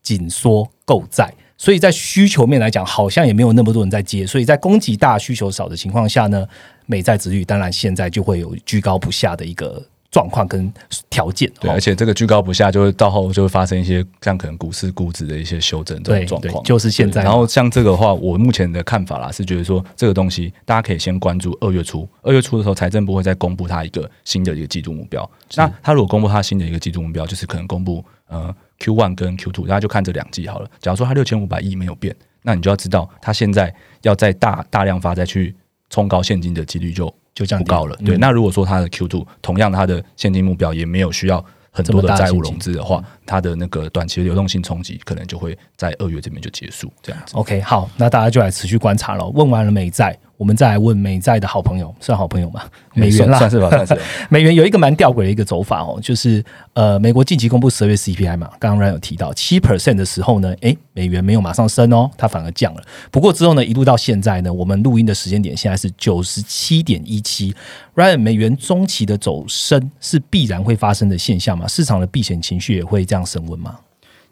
[0.06, 4.24] 紧缩购债，所以在需求面来讲，好像也没有那么多人在接。
[4.24, 6.46] 所以在供给大、需求少的情况下呢，
[6.86, 9.84] 美债值率当然现在就会有居高不下的一个。
[10.08, 10.72] 状况跟
[11.10, 17.22] 条件，对，而且这个居高不下，就会到后就会发生一些像可能股市估值的一些修正这种状况，就是现在。
[17.22, 25.28] 然后像这个话，我目前的看法啦，是觉得说这个东西大家可以先关注二月初，二月初的时候，财政部会再公布它一个新的一个季度目标。
[25.54, 30.70] 那它如果公布它新的一个季度目标，就是可能公布呃 Q one 跟 Q two，大家就看这两季好了。
[30.80, 35.54] 假如说它六千五百亿没有变，那你就要知道它现在要再大大量发债去
[35.90, 37.14] 冲高现金的几率就。
[37.36, 38.16] 就降高了，对。
[38.16, 47.36] 那如果说它的 Q two 同样它的现金目标也没有需要很多的债务融资的话，它的那个短期的流动性冲击可能就会在二月这边就结束，这样子。
[47.36, 49.26] OK，好，那大家就来持续观察了。
[49.28, 50.18] 问完了美债。
[50.36, 52.62] 我们再来问美债的好朋友，算好朋友吗？
[52.94, 53.98] 美元啦，算是吧， 算是。
[54.28, 56.44] 美元有一个蛮吊诡的一个走法哦，就是
[56.74, 62.82] 呃，美国近期公布十二月 CPI 嘛，刚刚 Ryan 有提到七 percent 的时候呢，诶，美元没有马上升哦，它反而降了。
[63.10, 67.54] 不过之后呢，一路到现在呢，我们录音的时间点现在是九十七点一七
[67.94, 71.66] ，Ryan 美元中期的走升是必然会发生的现象嘛？
[71.66, 73.76] 市场的避险情绪也会这样升温吗？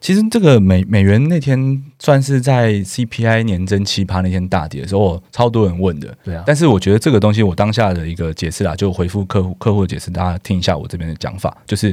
[0.05, 6.15] 其实这个美美元那天算是在 CPI 年增七趴那天大跌的时候，超多人问的。
[6.23, 11.91] 对啊，但是我觉得这个东西我当下的一个解释啦，就回复客户客户的解释，大家听一下我这边的讲法，就是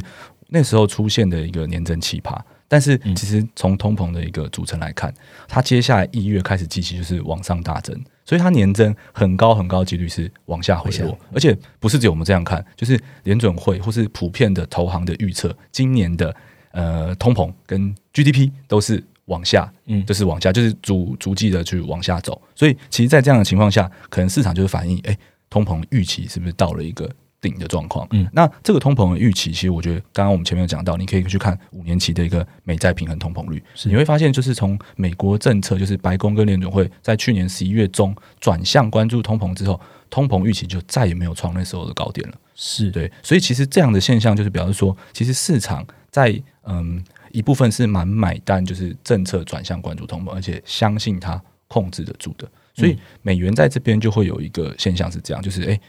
[0.50, 5.13] 那时候出现的一个年增七趴，但是其实从通膨的一个组成来看，
[5.47, 16.36] 它接下来一月开始机器就是往上大增，所以它年增很高很高几率是往下回落，而且不是只有我们这样看，就是联准会或是普遍的投行的预测，今年的。
[16.71, 22.41] 呃，通膨跟 GDP 都是往下，嗯，就是往下，就是逐逐季的去往下走。
[22.55, 25.17] 所以，其实，在这样的情况下，可能市场就是反映，哎，
[25.49, 28.07] 通膨预期是不是到了一个顶的状况？
[28.12, 39.79] 嗯，那这个通膨的预期，其实我觉得，刚刚我们前面有讲到，你可以去看五年期的一个美债平衡通膨率，你会发现，就是从美国政策，就是白宫跟联准会在去年十一月中转向关注通膨之后，
[40.10, 42.36] 通膨预期就再也没有创那时候的高点了。
[42.55, 52.47] 是对，所以其实这样的现象就是表示说，其实市场在嗯，一部分是蛮买单，就是政策转向关注通膨，而且相信它控制得住的。
[52.76, 55.80] 所以美元在这边就会有一个现象是这样，就是诶，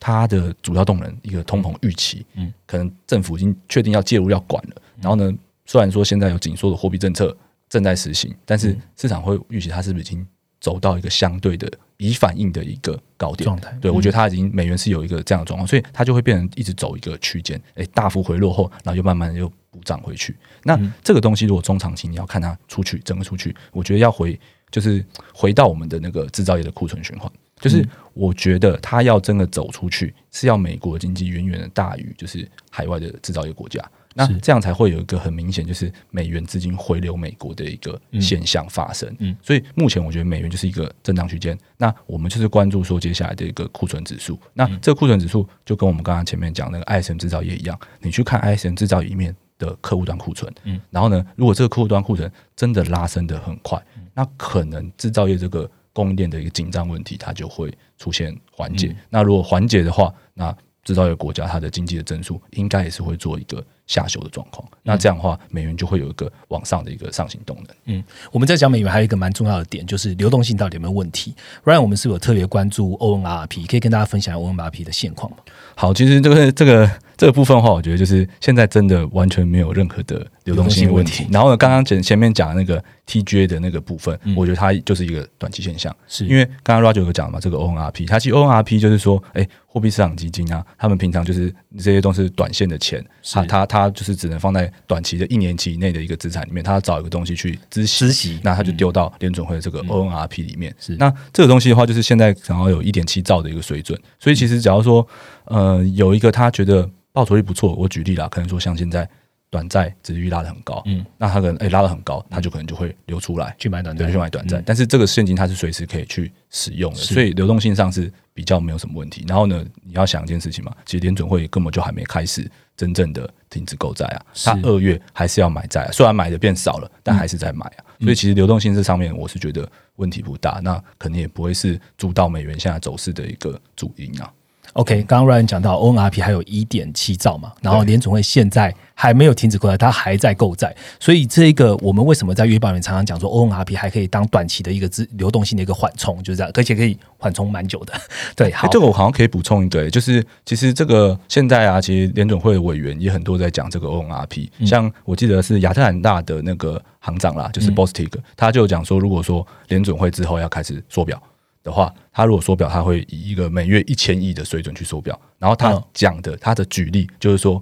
[0.00, 4.82] 它的主要动能一个通膨预期，嗯，可能政府已经确定要介入要管了。
[5.00, 5.32] 然后呢，
[5.66, 7.36] 虽然说现在有紧缩的货币政策
[7.68, 10.26] 正在实行，但是市场会预期它是不是已经
[10.60, 11.70] 走到一个相对的。
[11.96, 13.44] 已反应的一个高点。
[13.44, 20.36] 状态，对我觉得它已经美元是有一个这样的状况，所以它就会变成一直走一个区间，诶，大幅回落后，然后又慢慢的又补涨回去。
[20.62, 24.38] 那这个东西如果中长期你要看它出去，整个出去，我觉得要回
[24.70, 27.30] 就是回到我们的那个制造业的库存循环，
[27.60, 33.80] 就是我觉得它要真的走出去，是要美国经济远远的大于就是海外的制造业国家。
[34.14, 39.14] 那这样才会有一个很明显，就是美元资金回流美国的一个现象发生。
[39.18, 41.58] 嗯，所以目前我觉得美元就是一个震荡区间。
[41.76, 44.38] 那我们就是关注说接下来的一个库存指数。
[44.52, 50.52] 那这个库存指数就跟我们刚刚前面讲那个 ISM 制造业一样，你去看 ISM 制造业里面的客户端库存。
[50.62, 58.94] 嗯，然后呢，如果这个客户端库存真的拉升的很快，那可能制造业这个供应链的一个紧张问题它就会出现缓解。
[59.10, 63.64] 那如果缓解的话，那制造业国家它的经济的增速应该也是会做一个。
[63.86, 67.66] 下修的状况，那这样的话，美元就会有一个往上的一个上行动能。
[67.84, 75.38] 嗯，我们在讲美元还有一个蛮重要的点，就是流动性到底有没有问题？Ryan，我们是有特别关注 ONRP，可以跟大家分享 ONRP 的现况吗？
[75.74, 81.26] 好，其实这个这个这个部分的话，我觉得就是现在真的完全没有任何的流动性问题。
[81.30, 93.04] 然后呢，刚刚前前面讲的那个 TGA 的那个部分，我觉得它就是一个短期现象，是因为刚刚 Roger 有讲嘛，这个 ONRP，它其实 ONRP 就是说，哎，货币市场基金啊，他们平常就是这些都是短线的钱，
[93.46, 93.73] 它它。
[93.74, 98.40] 他就是只能放在短期的一年期以内的一个资产里面，他要找一个东西去孳息，孳息。
[98.44, 100.72] 那他就丢到联准会的这个 ONRP 里面。
[100.78, 100.94] 是。
[100.94, 105.04] 那这个东西的话，就是现在想要有一点七兆的一个水准，所以其实假如说
[105.46, 109.08] 呃有一个他觉得报酬率不错，我举例啦，可能说像现在
[109.50, 113.54] 短债殖利率拉的很高，嗯，那他可能诶、拉的很高，他就可能就会流出来。
[113.58, 114.08] 去买短债。
[114.08, 119.24] 去买短债，但是这个现金它是随时可以去使用的，所以流动性上是比较没有什么问题。
[119.28, 127.84] 然后呢，你要想一件事情嘛，其实联准会根本就还没开始真正的停止购债啊，是它二月还是要买债、啊，虽然买的变少了，但还是在买啊。
[128.00, 134.32] 所以其实流动性这上面，我是觉得问题不大，那肯定也不会是主导美元现在走势的一个主因啊。
[134.74, 137.86] OK，刚刚 Ryan 讲到 ONRP 还有一点七兆嘛，然后对。
[137.86, 147.92] 联总会现在还没有停止购债，它还在购债，所以这个我们为什么在月报里面常常讲说 ONRP 还可以当短期的一个资流动性的一个缓冲，就是这样，而且可以缓冲蛮久的。
[148.34, 161.22] 对，好，欸这个我好像可以补充一个、欸就是其实这个现在啊，其实联总会的委员也很多在讲这个 ONRP，、像我记得是亚特兰大的那个行长啦，就是 Bostic，、他就讲说，如果说联总会之后要开始缩表
[161.64, 167.60] 的话，他如果缩表，他会以一个每月一千亿的水准去缩表，然后他嗯讲的他的举例就是说，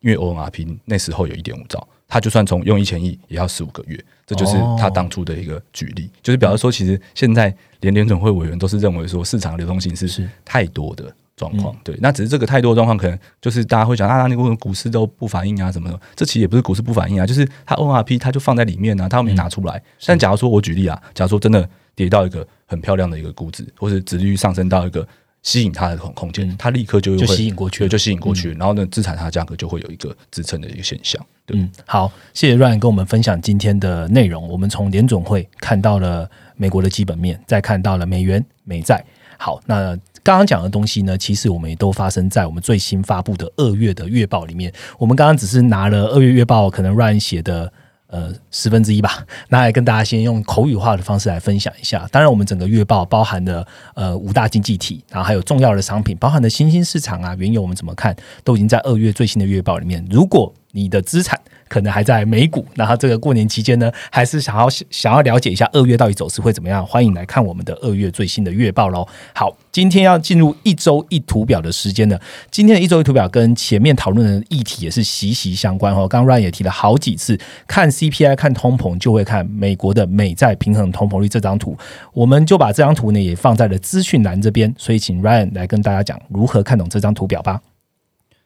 [0.00, 1.86] 因为 ONRP 那时候有一点五兆。
[2.06, 11.76] 他就算从用一千亿，也要十五个月，这就是他当初的一个举例，就是表示说，其实现在连联准会委员都是认为说，市场流动性是是太多的状况。
[11.84, 16.00] 对，那只是这个太多的状况，可能就是大家会讲啊，那为什么股市都不反应啊什么的？
[16.14, 19.82] 这其实也不是股市不反应啊，就是它 ORP 它就放在里面啊，它又没拿出来。
[20.06, 25.06] 但假如说我举例啊，假如说真的跌到一个很漂亮的一个估值，或是殖利率上升到一个
[25.42, 31.24] 吸引它的空空间，它立刻就就会吸引过去就吸引过去，然后呢，资产它的价格就会有一个支撑的一个现象。
[31.46, 34.48] 对，嗯，好，谢谢 Ryan 跟我们分享今天的内容。
[34.48, 39.04] 我们从联总会看到了美国的基本面，再看到了美元、美债。
[39.36, 39.94] 好，那
[40.24, 44.72] 刚刚讲的东西呢，其实我们也都发生在我们最新发布的二月的月报里面。
[44.98, 47.72] 我们刚刚只是拿了二月月报可能 Ryan 写的。
[48.06, 52.06] 呃，十分之一吧， 拿来跟大家先用口语化的方式来分享一下。
[52.12, 58.14] 当然，我们整个月报包含的呃五大经济体，然后还有重要的商品，包含的新兴市场啊、原油，我们怎么看，
[58.44, 60.06] 都已经在二月最新的月报里面。
[60.08, 61.40] 如果你的资产
[61.74, 69.04] 可能还在美股，然后这个过年期间呢，还是想要想要了解一下二月到底走势会怎么样，欢迎来看我们的二月最新的月报喽。
[69.34, 72.20] 好，今天要进入一周一图表的时间了。
[72.48, 76.06] 今天的一周一图表跟前面讨论的议题也是息息相关哦。
[76.06, 81.76] 刚刚 Ryan 也提了好几次，看 CPI 看通膨就会看美国的美债平衡通膨率这张图，
[82.12, 87.60] 我们就把这张图呢也放在了资讯栏这边，所以请 Ryan 来跟大家讲如何看懂这张图表吧。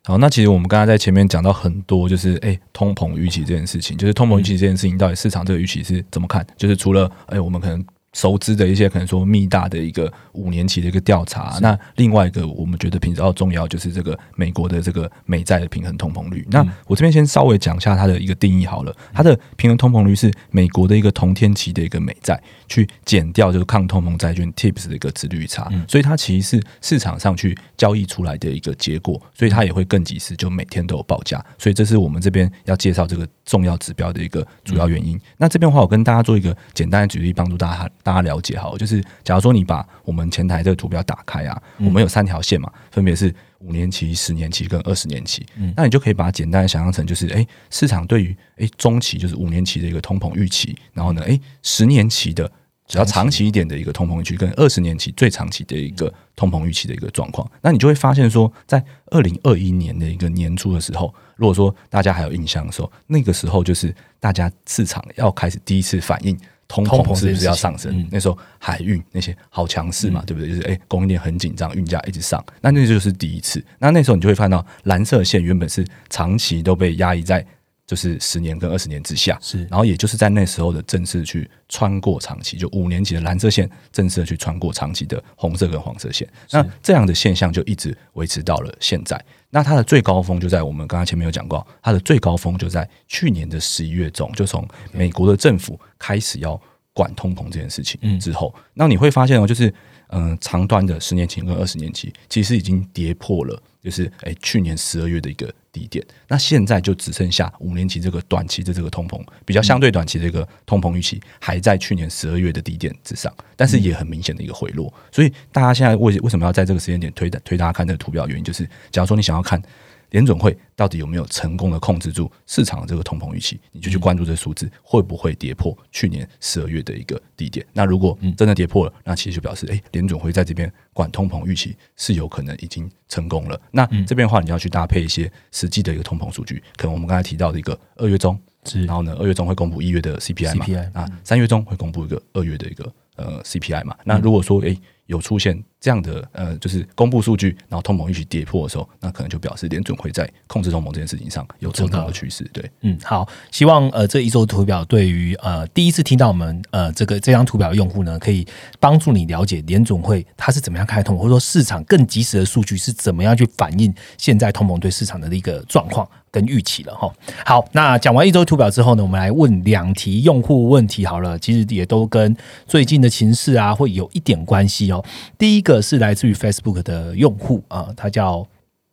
[0.04, 6.46] 好，那其实我们刚才在前面讲到很多，就是诶通膨预期这件事情，就是通膨预期这件事情，到底市场这个预期是怎么看？
[6.56, 16.46] 就是除了诶我们可能熟知的一些可能说密大的一个五年期的一个调查，那另外一个我们觉得比较重要就是这个美国的这个美债的平衡通膨率。
[16.50, 35.18] 那我这边先稍微讲一下它的一个定义好了，它的平衡通膨率是美国的一个同天期的一个美债去减掉就是抗通膨债券 TIPS 的一个值率差，所以它其实是市场上去交易出来的一个结果，所以它也会更及时，就每天都有报价，所以这是我们这边要介绍这个重要指标的一个主要原因。
[35.38, 52.50] 那这边的话，我跟大家做一个简单的举例，帮助大家大家了解好了，就是假如说你把我们前台这个图表打开啊，我们有三条线嘛，分别是五年期、十年期跟二十年期，那你就可以把它简单的想象成就是，诶市场对于诶中期就是五年期的一个通膨预期，然后呢，诶十年期的
[52.86, 66.38] 只要长期一点的一个通膨预期，跟二十年期最长期的一个通膨预期的一个状况，那你就会发现说，在二零二一年的一个年初的时候，如果说大家还有印象的时候，那个时候就是大家市场要开始第一次反应。
[66.70, 68.06] 通通膨膨是不是要上升？
[68.12, 70.50] 那时候海运那些好强势嘛，对不对？
[70.50, 73.64] 就是诶供应链很紧张，运价一直上，那那就是第一次。
[73.78, 77.42] 那那时候你就会看到蓝色线原本是长期都被压抑在
[77.88, 79.64] 就是十年跟二十年之下，是。
[79.64, 89.18] 然后也就是在那时候的正式去穿过长期，就五年级的蓝色线正式的去穿过长期的红色跟黄色线，那这样的现象就一直维持到了现在。
[89.48, 96.60] 那它的最高峰就在我们刚刚前面有讲过，它的最高峰就在去年的十一月中，就从美国的政府开始要
[96.92, 99.72] 管通膨这件事情之后，那你会发现哦，就是
[100.08, 118.28] 嗯、呃长端的十年期跟二十年期其实已经跌破了，就是诶去年十二月的一个低点，那现在就只剩下五年期这个短期的这个通膨比较相对短期的一个通膨预期还在去年十二月的低点之上，但是也很明显的一个回落，所以大家现在为为什么要在这个时间点推推大家看这个图表？
[118.28, 119.62] 原因就是，假如说你想要看
[120.10, 127.64] 联准会到底有没有成功的控制住市场的这个通膨预期，你就去关注这数字会不会跌破去年十二月的一个低点。
[127.72, 133.60] 那如果真的跌破了，那其实就表示，哎，联准会在这边管通膨预期是有可能已经成功了。
[133.70, 143.96] 那这边的话，你要去搭配一些实际的一个通膨数据，可能我们刚才提到的一个二月中，是，然后呢，二月中会公布一月的 CPI 嘛，啊，三月中会公布一个二月的一个呃 CPI 嘛。
[144.04, 144.76] 那如果说，哎。
[145.08, 152.44] 有出现这样的呃，就是公布数据，然后通膨一起跌破的时候，那可能就表示联准会在控制通膨这件事情上有成功的趋势。
[152.52, 158.46] 对，嗯，好，希望呃这一周图表对于呃第一次听到我们呃这个这张图表的用户呢，可以
[158.78, 166.08] 帮助你了解联总会它是怎么样看通膨，或者说市场更及时的数据是怎么样去反映现在通膨对市场的一个状况。
[166.38, 167.12] 跟预期了哈，
[167.44, 175.04] 好，那讲完一周图表之后呢，我们来问两题用户问题好了，其实也都跟最近的情势啊会有一点关系哦。
[175.36, 178.46] 第一个是来自于 Facebook 的用户啊，他叫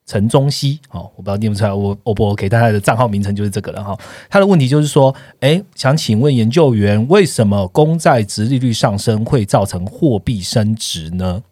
[0.07, 2.49] 陈中熙哦，我不知道念不出来，我 O 不 OK？
[2.49, 3.95] 但他的账号名称就是这个了哈。
[4.27, 11.43] 他的问题就是说，哎，想请问研究员，为什么公债值利率上升会造成货币升值呢？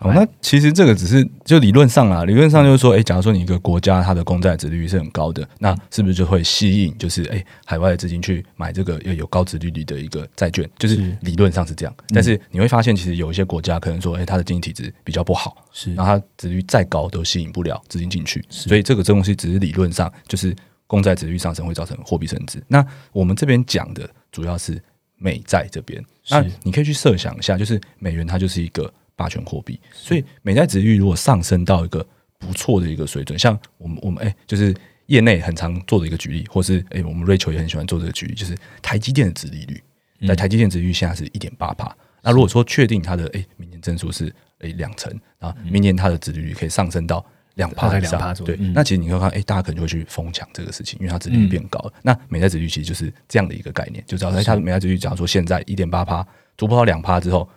[0.00, 10.70] 好，那其实这个只是就理论上啊，理论上就是说，哎，假如说你一个国家它的公债殖利率是很高的，那是不是就会吸引就是哎海外的资金去买这个要有高殖利率的一个债券？
[10.78, 20.54] 就是理论上是这样，但是你会发现，其实有一些国家可能说，哎，它的经济体制比较不好，是，那它殖利率再高都吸引不了资金进去，所以这个这东西只是理论上，就是
[20.86, 22.62] 公债殖利率上升会造成货币升值。
[22.68, 24.80] 那我们这边讲的主要是
[25.16, 28.88] 美债这边，那你可以去设想一下，就是美元它就是一个。
[29.18, 32.06] 霸权货币，所以美债值率如果上升到一个
[32.38, 34.72] 不错的一个水准，像我们我们哎，就是
[35.06, 39.82] 业内很常做的一个举例，或是哎，我们 Rachel 也很喜欢做这个举例，就是台积电的值利率，
[40.28, 41.92] 在台积电值率现在是一点八帕。
[42.22, 51.92] 那如果说确定它的哎明年增速是哎两成啊，明年它的值利率可以上升到两帕以上，对，那其实你会看哎，大家可能就会去疯抢这个事情，因为它值率变高了。
[52.02, 56.24] 那美债值率其实就是这样的一个概念，就知道哎，它美债值率假如说现在一点八帕
[56.56, 57.48] 突破到两帕之后。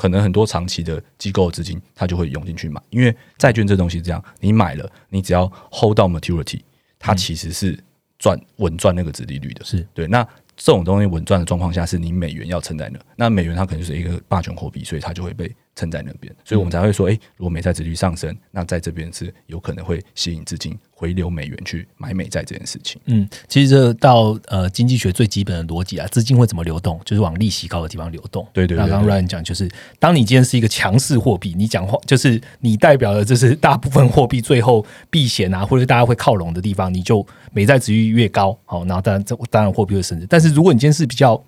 [0.00, 6.62] 可能很多长期的机构资金，它就会涌进去买，因为债券这东西这样，你买了，你只要 hold 到 maturity，
[6.98, 7.78] 它其实是
[8.18, 9.86] 赚稳赚那个值利率的，是。
[9.92, 10.06] 对。
[10.06, 10.26] 那
[10.62, 20.78] 这种东西稳赚的状况下，是你美元要撑在那，那美元它可能就是一个霸权货币，所以它就会被撑在那边，所以我们才会说，哎，如果美债值率上升，那在这边是有可能会吸引资金。
[20.92, 28.46] 回流美元去买美债这件事情，嗯，其实这到呃经济学最基本的逻辑啊，资金会怎么流动，就是往利息高的地方流动。
[28.52, 29.66] 对对，那刚刚 Ryan 讲，就是
[29.98, 40.26] 当你今天是一个强势货币，你讲话就是你代表的这是大部分货币最后避险啊，或者大家会靠拢的地方，你就美债值率越高，好，然后当然这当然货币会升值。
[40.28, 41.42] 但是如果你今天是比较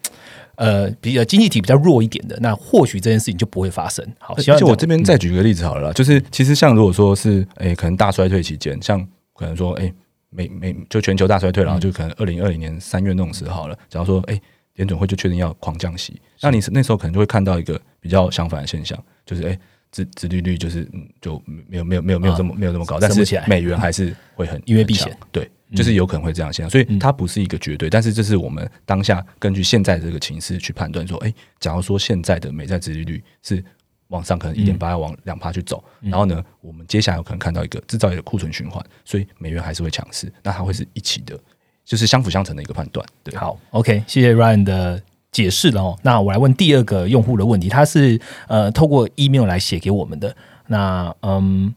[0.56, 4.06] 呃比较经济体比较弱一点的，那或许这件事情就不会发生。
[4.18, 9.92] 好，而且我这边再举个例子好了，就是其实像如果说是诶，可能大衰退期间，像可能说，哎，
[10.30, 13.78] 美美就全球大衰退，然后就可能二零二零年三月那种时候了。
[13.88, 14.40] 假如说，哎，
[14.74, 19.58] 联准会就确定要狂降息，那你那时候可能就会看到一个比较相反的现象，就是，哎，
[19.90, 33.64] 殖殖利率就是嗯，就没有没有没有没有这么没有这么高，但是美元还是会很因为避险，对，就是有可能会这样现象，所以它不是一个绝对，但是这是我们当下根据现在这个情势去判断说，哎，假如说现在的美债殖利率是。
[34.08, 41.34] 往上可能一点八要往两趴去走，然后呢，我们接下来有可能看到一个制造业的库存循环，所以美元还是会强势，那它会是一起的，
[41.82, 43.06] 就是相辅相成的一个判断。
[43.24, 45.98] 对，好，OK，谢谢 Ryan 的解释了哦。
[46.02, 51.74] 那我来问第二个用户的问题，他是呃透过 email 来写给我们的，那嗯。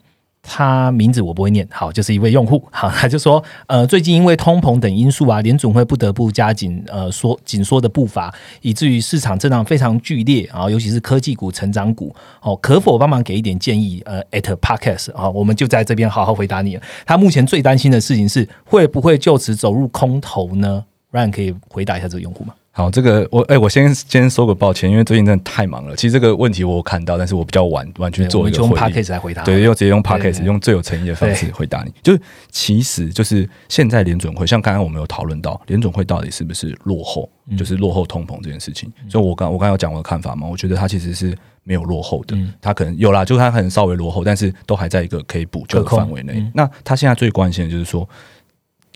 [0.47, 14.01] 他名字我不会念，好，就是一位用户， 好，他就说，呃，最近因为通膨等因素啊，联总会不得不加紧呃缩紧缩的步伐，以至于市场震荡非常剧烈啊，尤其是科技股、成长股，哦，可否帮忙给一点建议？
[14.05, 16.81] 呃，at podcast 啊，我们就在这边好好回答你了。
[17.05, 22.53] 他目前最担心的事情是会不会就此走入空头呢？Ryan 可以回答一下这个用户吗？
[22.77, 25.95] 好，这个我哎，我先先说个抱歉，因为最近真的太忙了。
[25.95, 28.69] 其实这个问题我看到，但是我比较晚晚去做一个回应。
[28.69, 31.93] 用 podcast 来回答，对，用直接用 podcast 用最有诚意的方式回答你。
[32.03, 38.91] 就是其实就是现在联准会，像刚刚我们有讨论到联准会到底是不是落后，就是落后通膨这件事情。
[39.07, 46.45] 所以我刚我刚有讲我的看法嘛，我觉得它其实是没有落后的，它可能有啦，就它可能稍微落后，但是都还在一个可以补救的范围内。
[46.53, 48.05] 那它现在最关心的就是说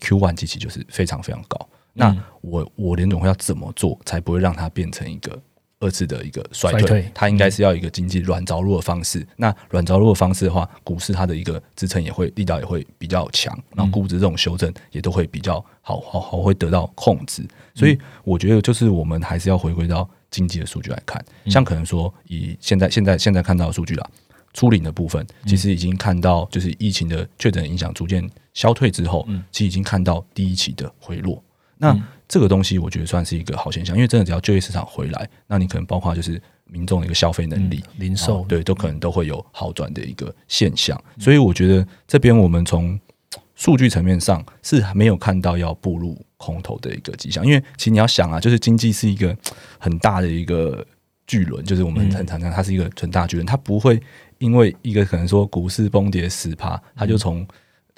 [0.01, 1.65] ，Q one 机器就是非常非常高。
[1.99, 5.37] 那我我联总会要怎么做才不会让它变成一个
[5.81, 7.09] 二次的一个衰退？
[7.13, 9.25] 它应该是要一个经济软着陆的方式。
[9.37, 17.45] 那软着陆的方式的话，股市它的一个支撑也会力道也会比较强，然后估值这种修正也都会比较好好好会得到控制。
[17.75, 24.09] 所以我觉得就是我们还是要回归到经济的数据来看，像可能说以现在现在现在看到的数据啦，
[24.53, 31.41] 初领的部分，其实已经看到就是疫情的确诊影响逐渐消退之后，其实已经看到第一期的回落。
[31.81, 41.01] 那这个东西我觉得算是一个好现象，因为真的只要就业市场回来，那你可能包括就是民众的一个消费能力、零售，对，都可能都会有好转的一个现象。
[41.17, 42.99] 所以我觉得这边我们从
[43.55, 49.35] 数据层面上是没有看到要步入空头的一个迹象，因为其实你要想啊，就是经济是一个
[49.79, 50.85] 很大的一个
[51.25, 53.99] 巨轮，就是我们很常讲它是一个很大巨轮，它不会
[54.37, 57.47] 因为一个可能说股市崩跌十趴，它就从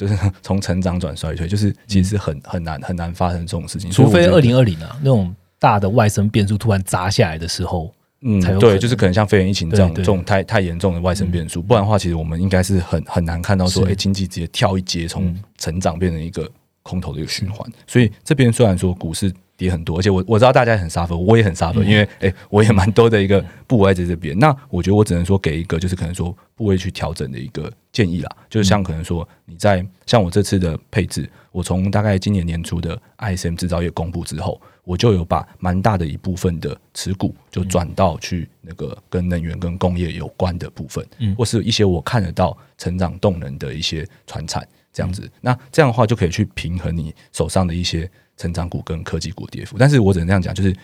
[0.02, 7.94] 就是 从成长转衰退，就是其实是很很难很难发生这种事情，除非二零二零啊那种大的外生变数突然砸下来的时候。
[8.24, 16.48] 嗯，对，就是可能像肺炎疫情这样这种太太严重的外生变数，不然的话，其实我们应该是很很难看到说，哎，经济直接跳一阶，从成长变成一个
[16.84, 17.68] 空头的一个循环。
[17.88, 24.36] 所以这边虽然说股市跌很多，而且我我知道大家很杀 r 我也很杀 r 因为哎，我也蛮多的一个部位在这边。
[24.40, 34.60] 那我觉得我只能说给一个就是可能说部位去调整的一个建议啦，就是像可能说你在像我这次的配置，我从大概今年年初的 ISM 制造业公布之后。
[34.84, 48.10] 我就有把蛮大的一部分的持股就转到去那个跟能源跟工业有关的部分，嗯，或是一些我看得到成长动能的一些传产这样子，那这样的话就可以去平衡你手上的一些
[48.42, 49.78] 成长股跟科技股跌幅。
[49.78, 50.76] 但是我只能这样讲，就是。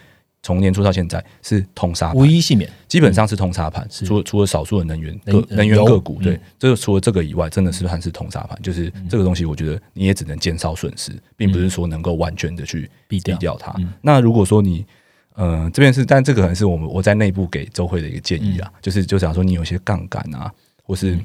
[0.43, 3.85] 从年初到现在是通杀，无一幸免，基本上是通杀盘。
[3.89, 8.57] 除了除了少数的能源个能源个股，对，这个除了这个以外，真的是算是通杀盘。
[8.61, 13.75] 就是这个东西，我觉得你也只能减少损失，并不是说能够完全的去避掉它。
[13.99, 14.85] 那如果说你，
[15.33, 20.49] 呃，这边是，但这个可能是我们我在内部给周会的一个建议啊，就是就想说你有些杠杆啊，
[20.83, 21.17] 或是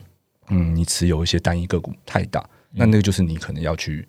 [0.48, 4.08] 嗯，你持有一些单一个股太大，那那个就是你可能要去，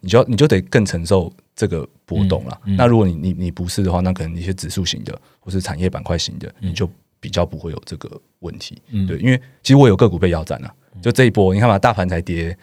[0.00, 1.32] 你就要你就得更承受。
[1.58, 6.88] 这个波动了，那如果你你你不是的话，那可能一些指数型的或是产业板块型的，你就
[7.18, 8.80] 比较不会有这个问题。
[9.08, 10.72] 对，因为其实我有个股被腰斩了，
[11.02, 12.56] 就这一波，你看嘛，大盘才跌，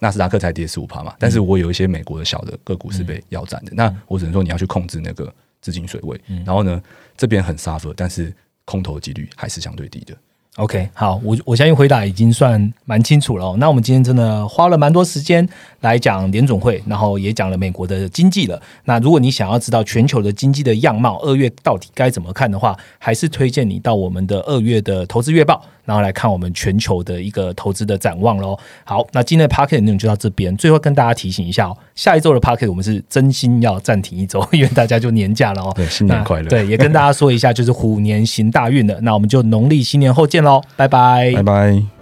[0.00, 6.82] 纳斯达克才跌十五趴嘛，但是我有一些美国的小的个股是被腰斩的，那我只能说你要去控制那个资金水位，然后呢，
[7.16, 8.30] 这边很 suffer，但是
[8.66, 10.14] 空头几率还是相对低的。
[10.56, 13.56] OK，好，我我相信回答已经算蛮清楚了。
[13.56, 15.44] 那我们今天真的花了蛮多时间
[15.80, 18.62] 来讲联总会，然后也讲了美国的经济了。
[18.84, 25.60] 那如果你想要知道全球的经济的样貌，二月到底该怎么看的话，还是推荐你到我们的二月的投资月报。
[25.84, 28.58] 然后来看我们全球的一个投资的展望喽。
[28.84, 30.56] 好，那今天的 p a r k e t 内容就到这边。
[30.56, 35.72] 最后跟大家提醒一下哦，下一周的 p a r k e t 我们是真心要暂停一周，因为大家就年假了哦。
[35.76, 36.48] 对，新年快乐。
[36.48, 39.00] 对，也跟大家说一下，就是虎年行大运的。
[39.02, 41.93] 那我们就农历新年后见喽，拜拜，拜拜。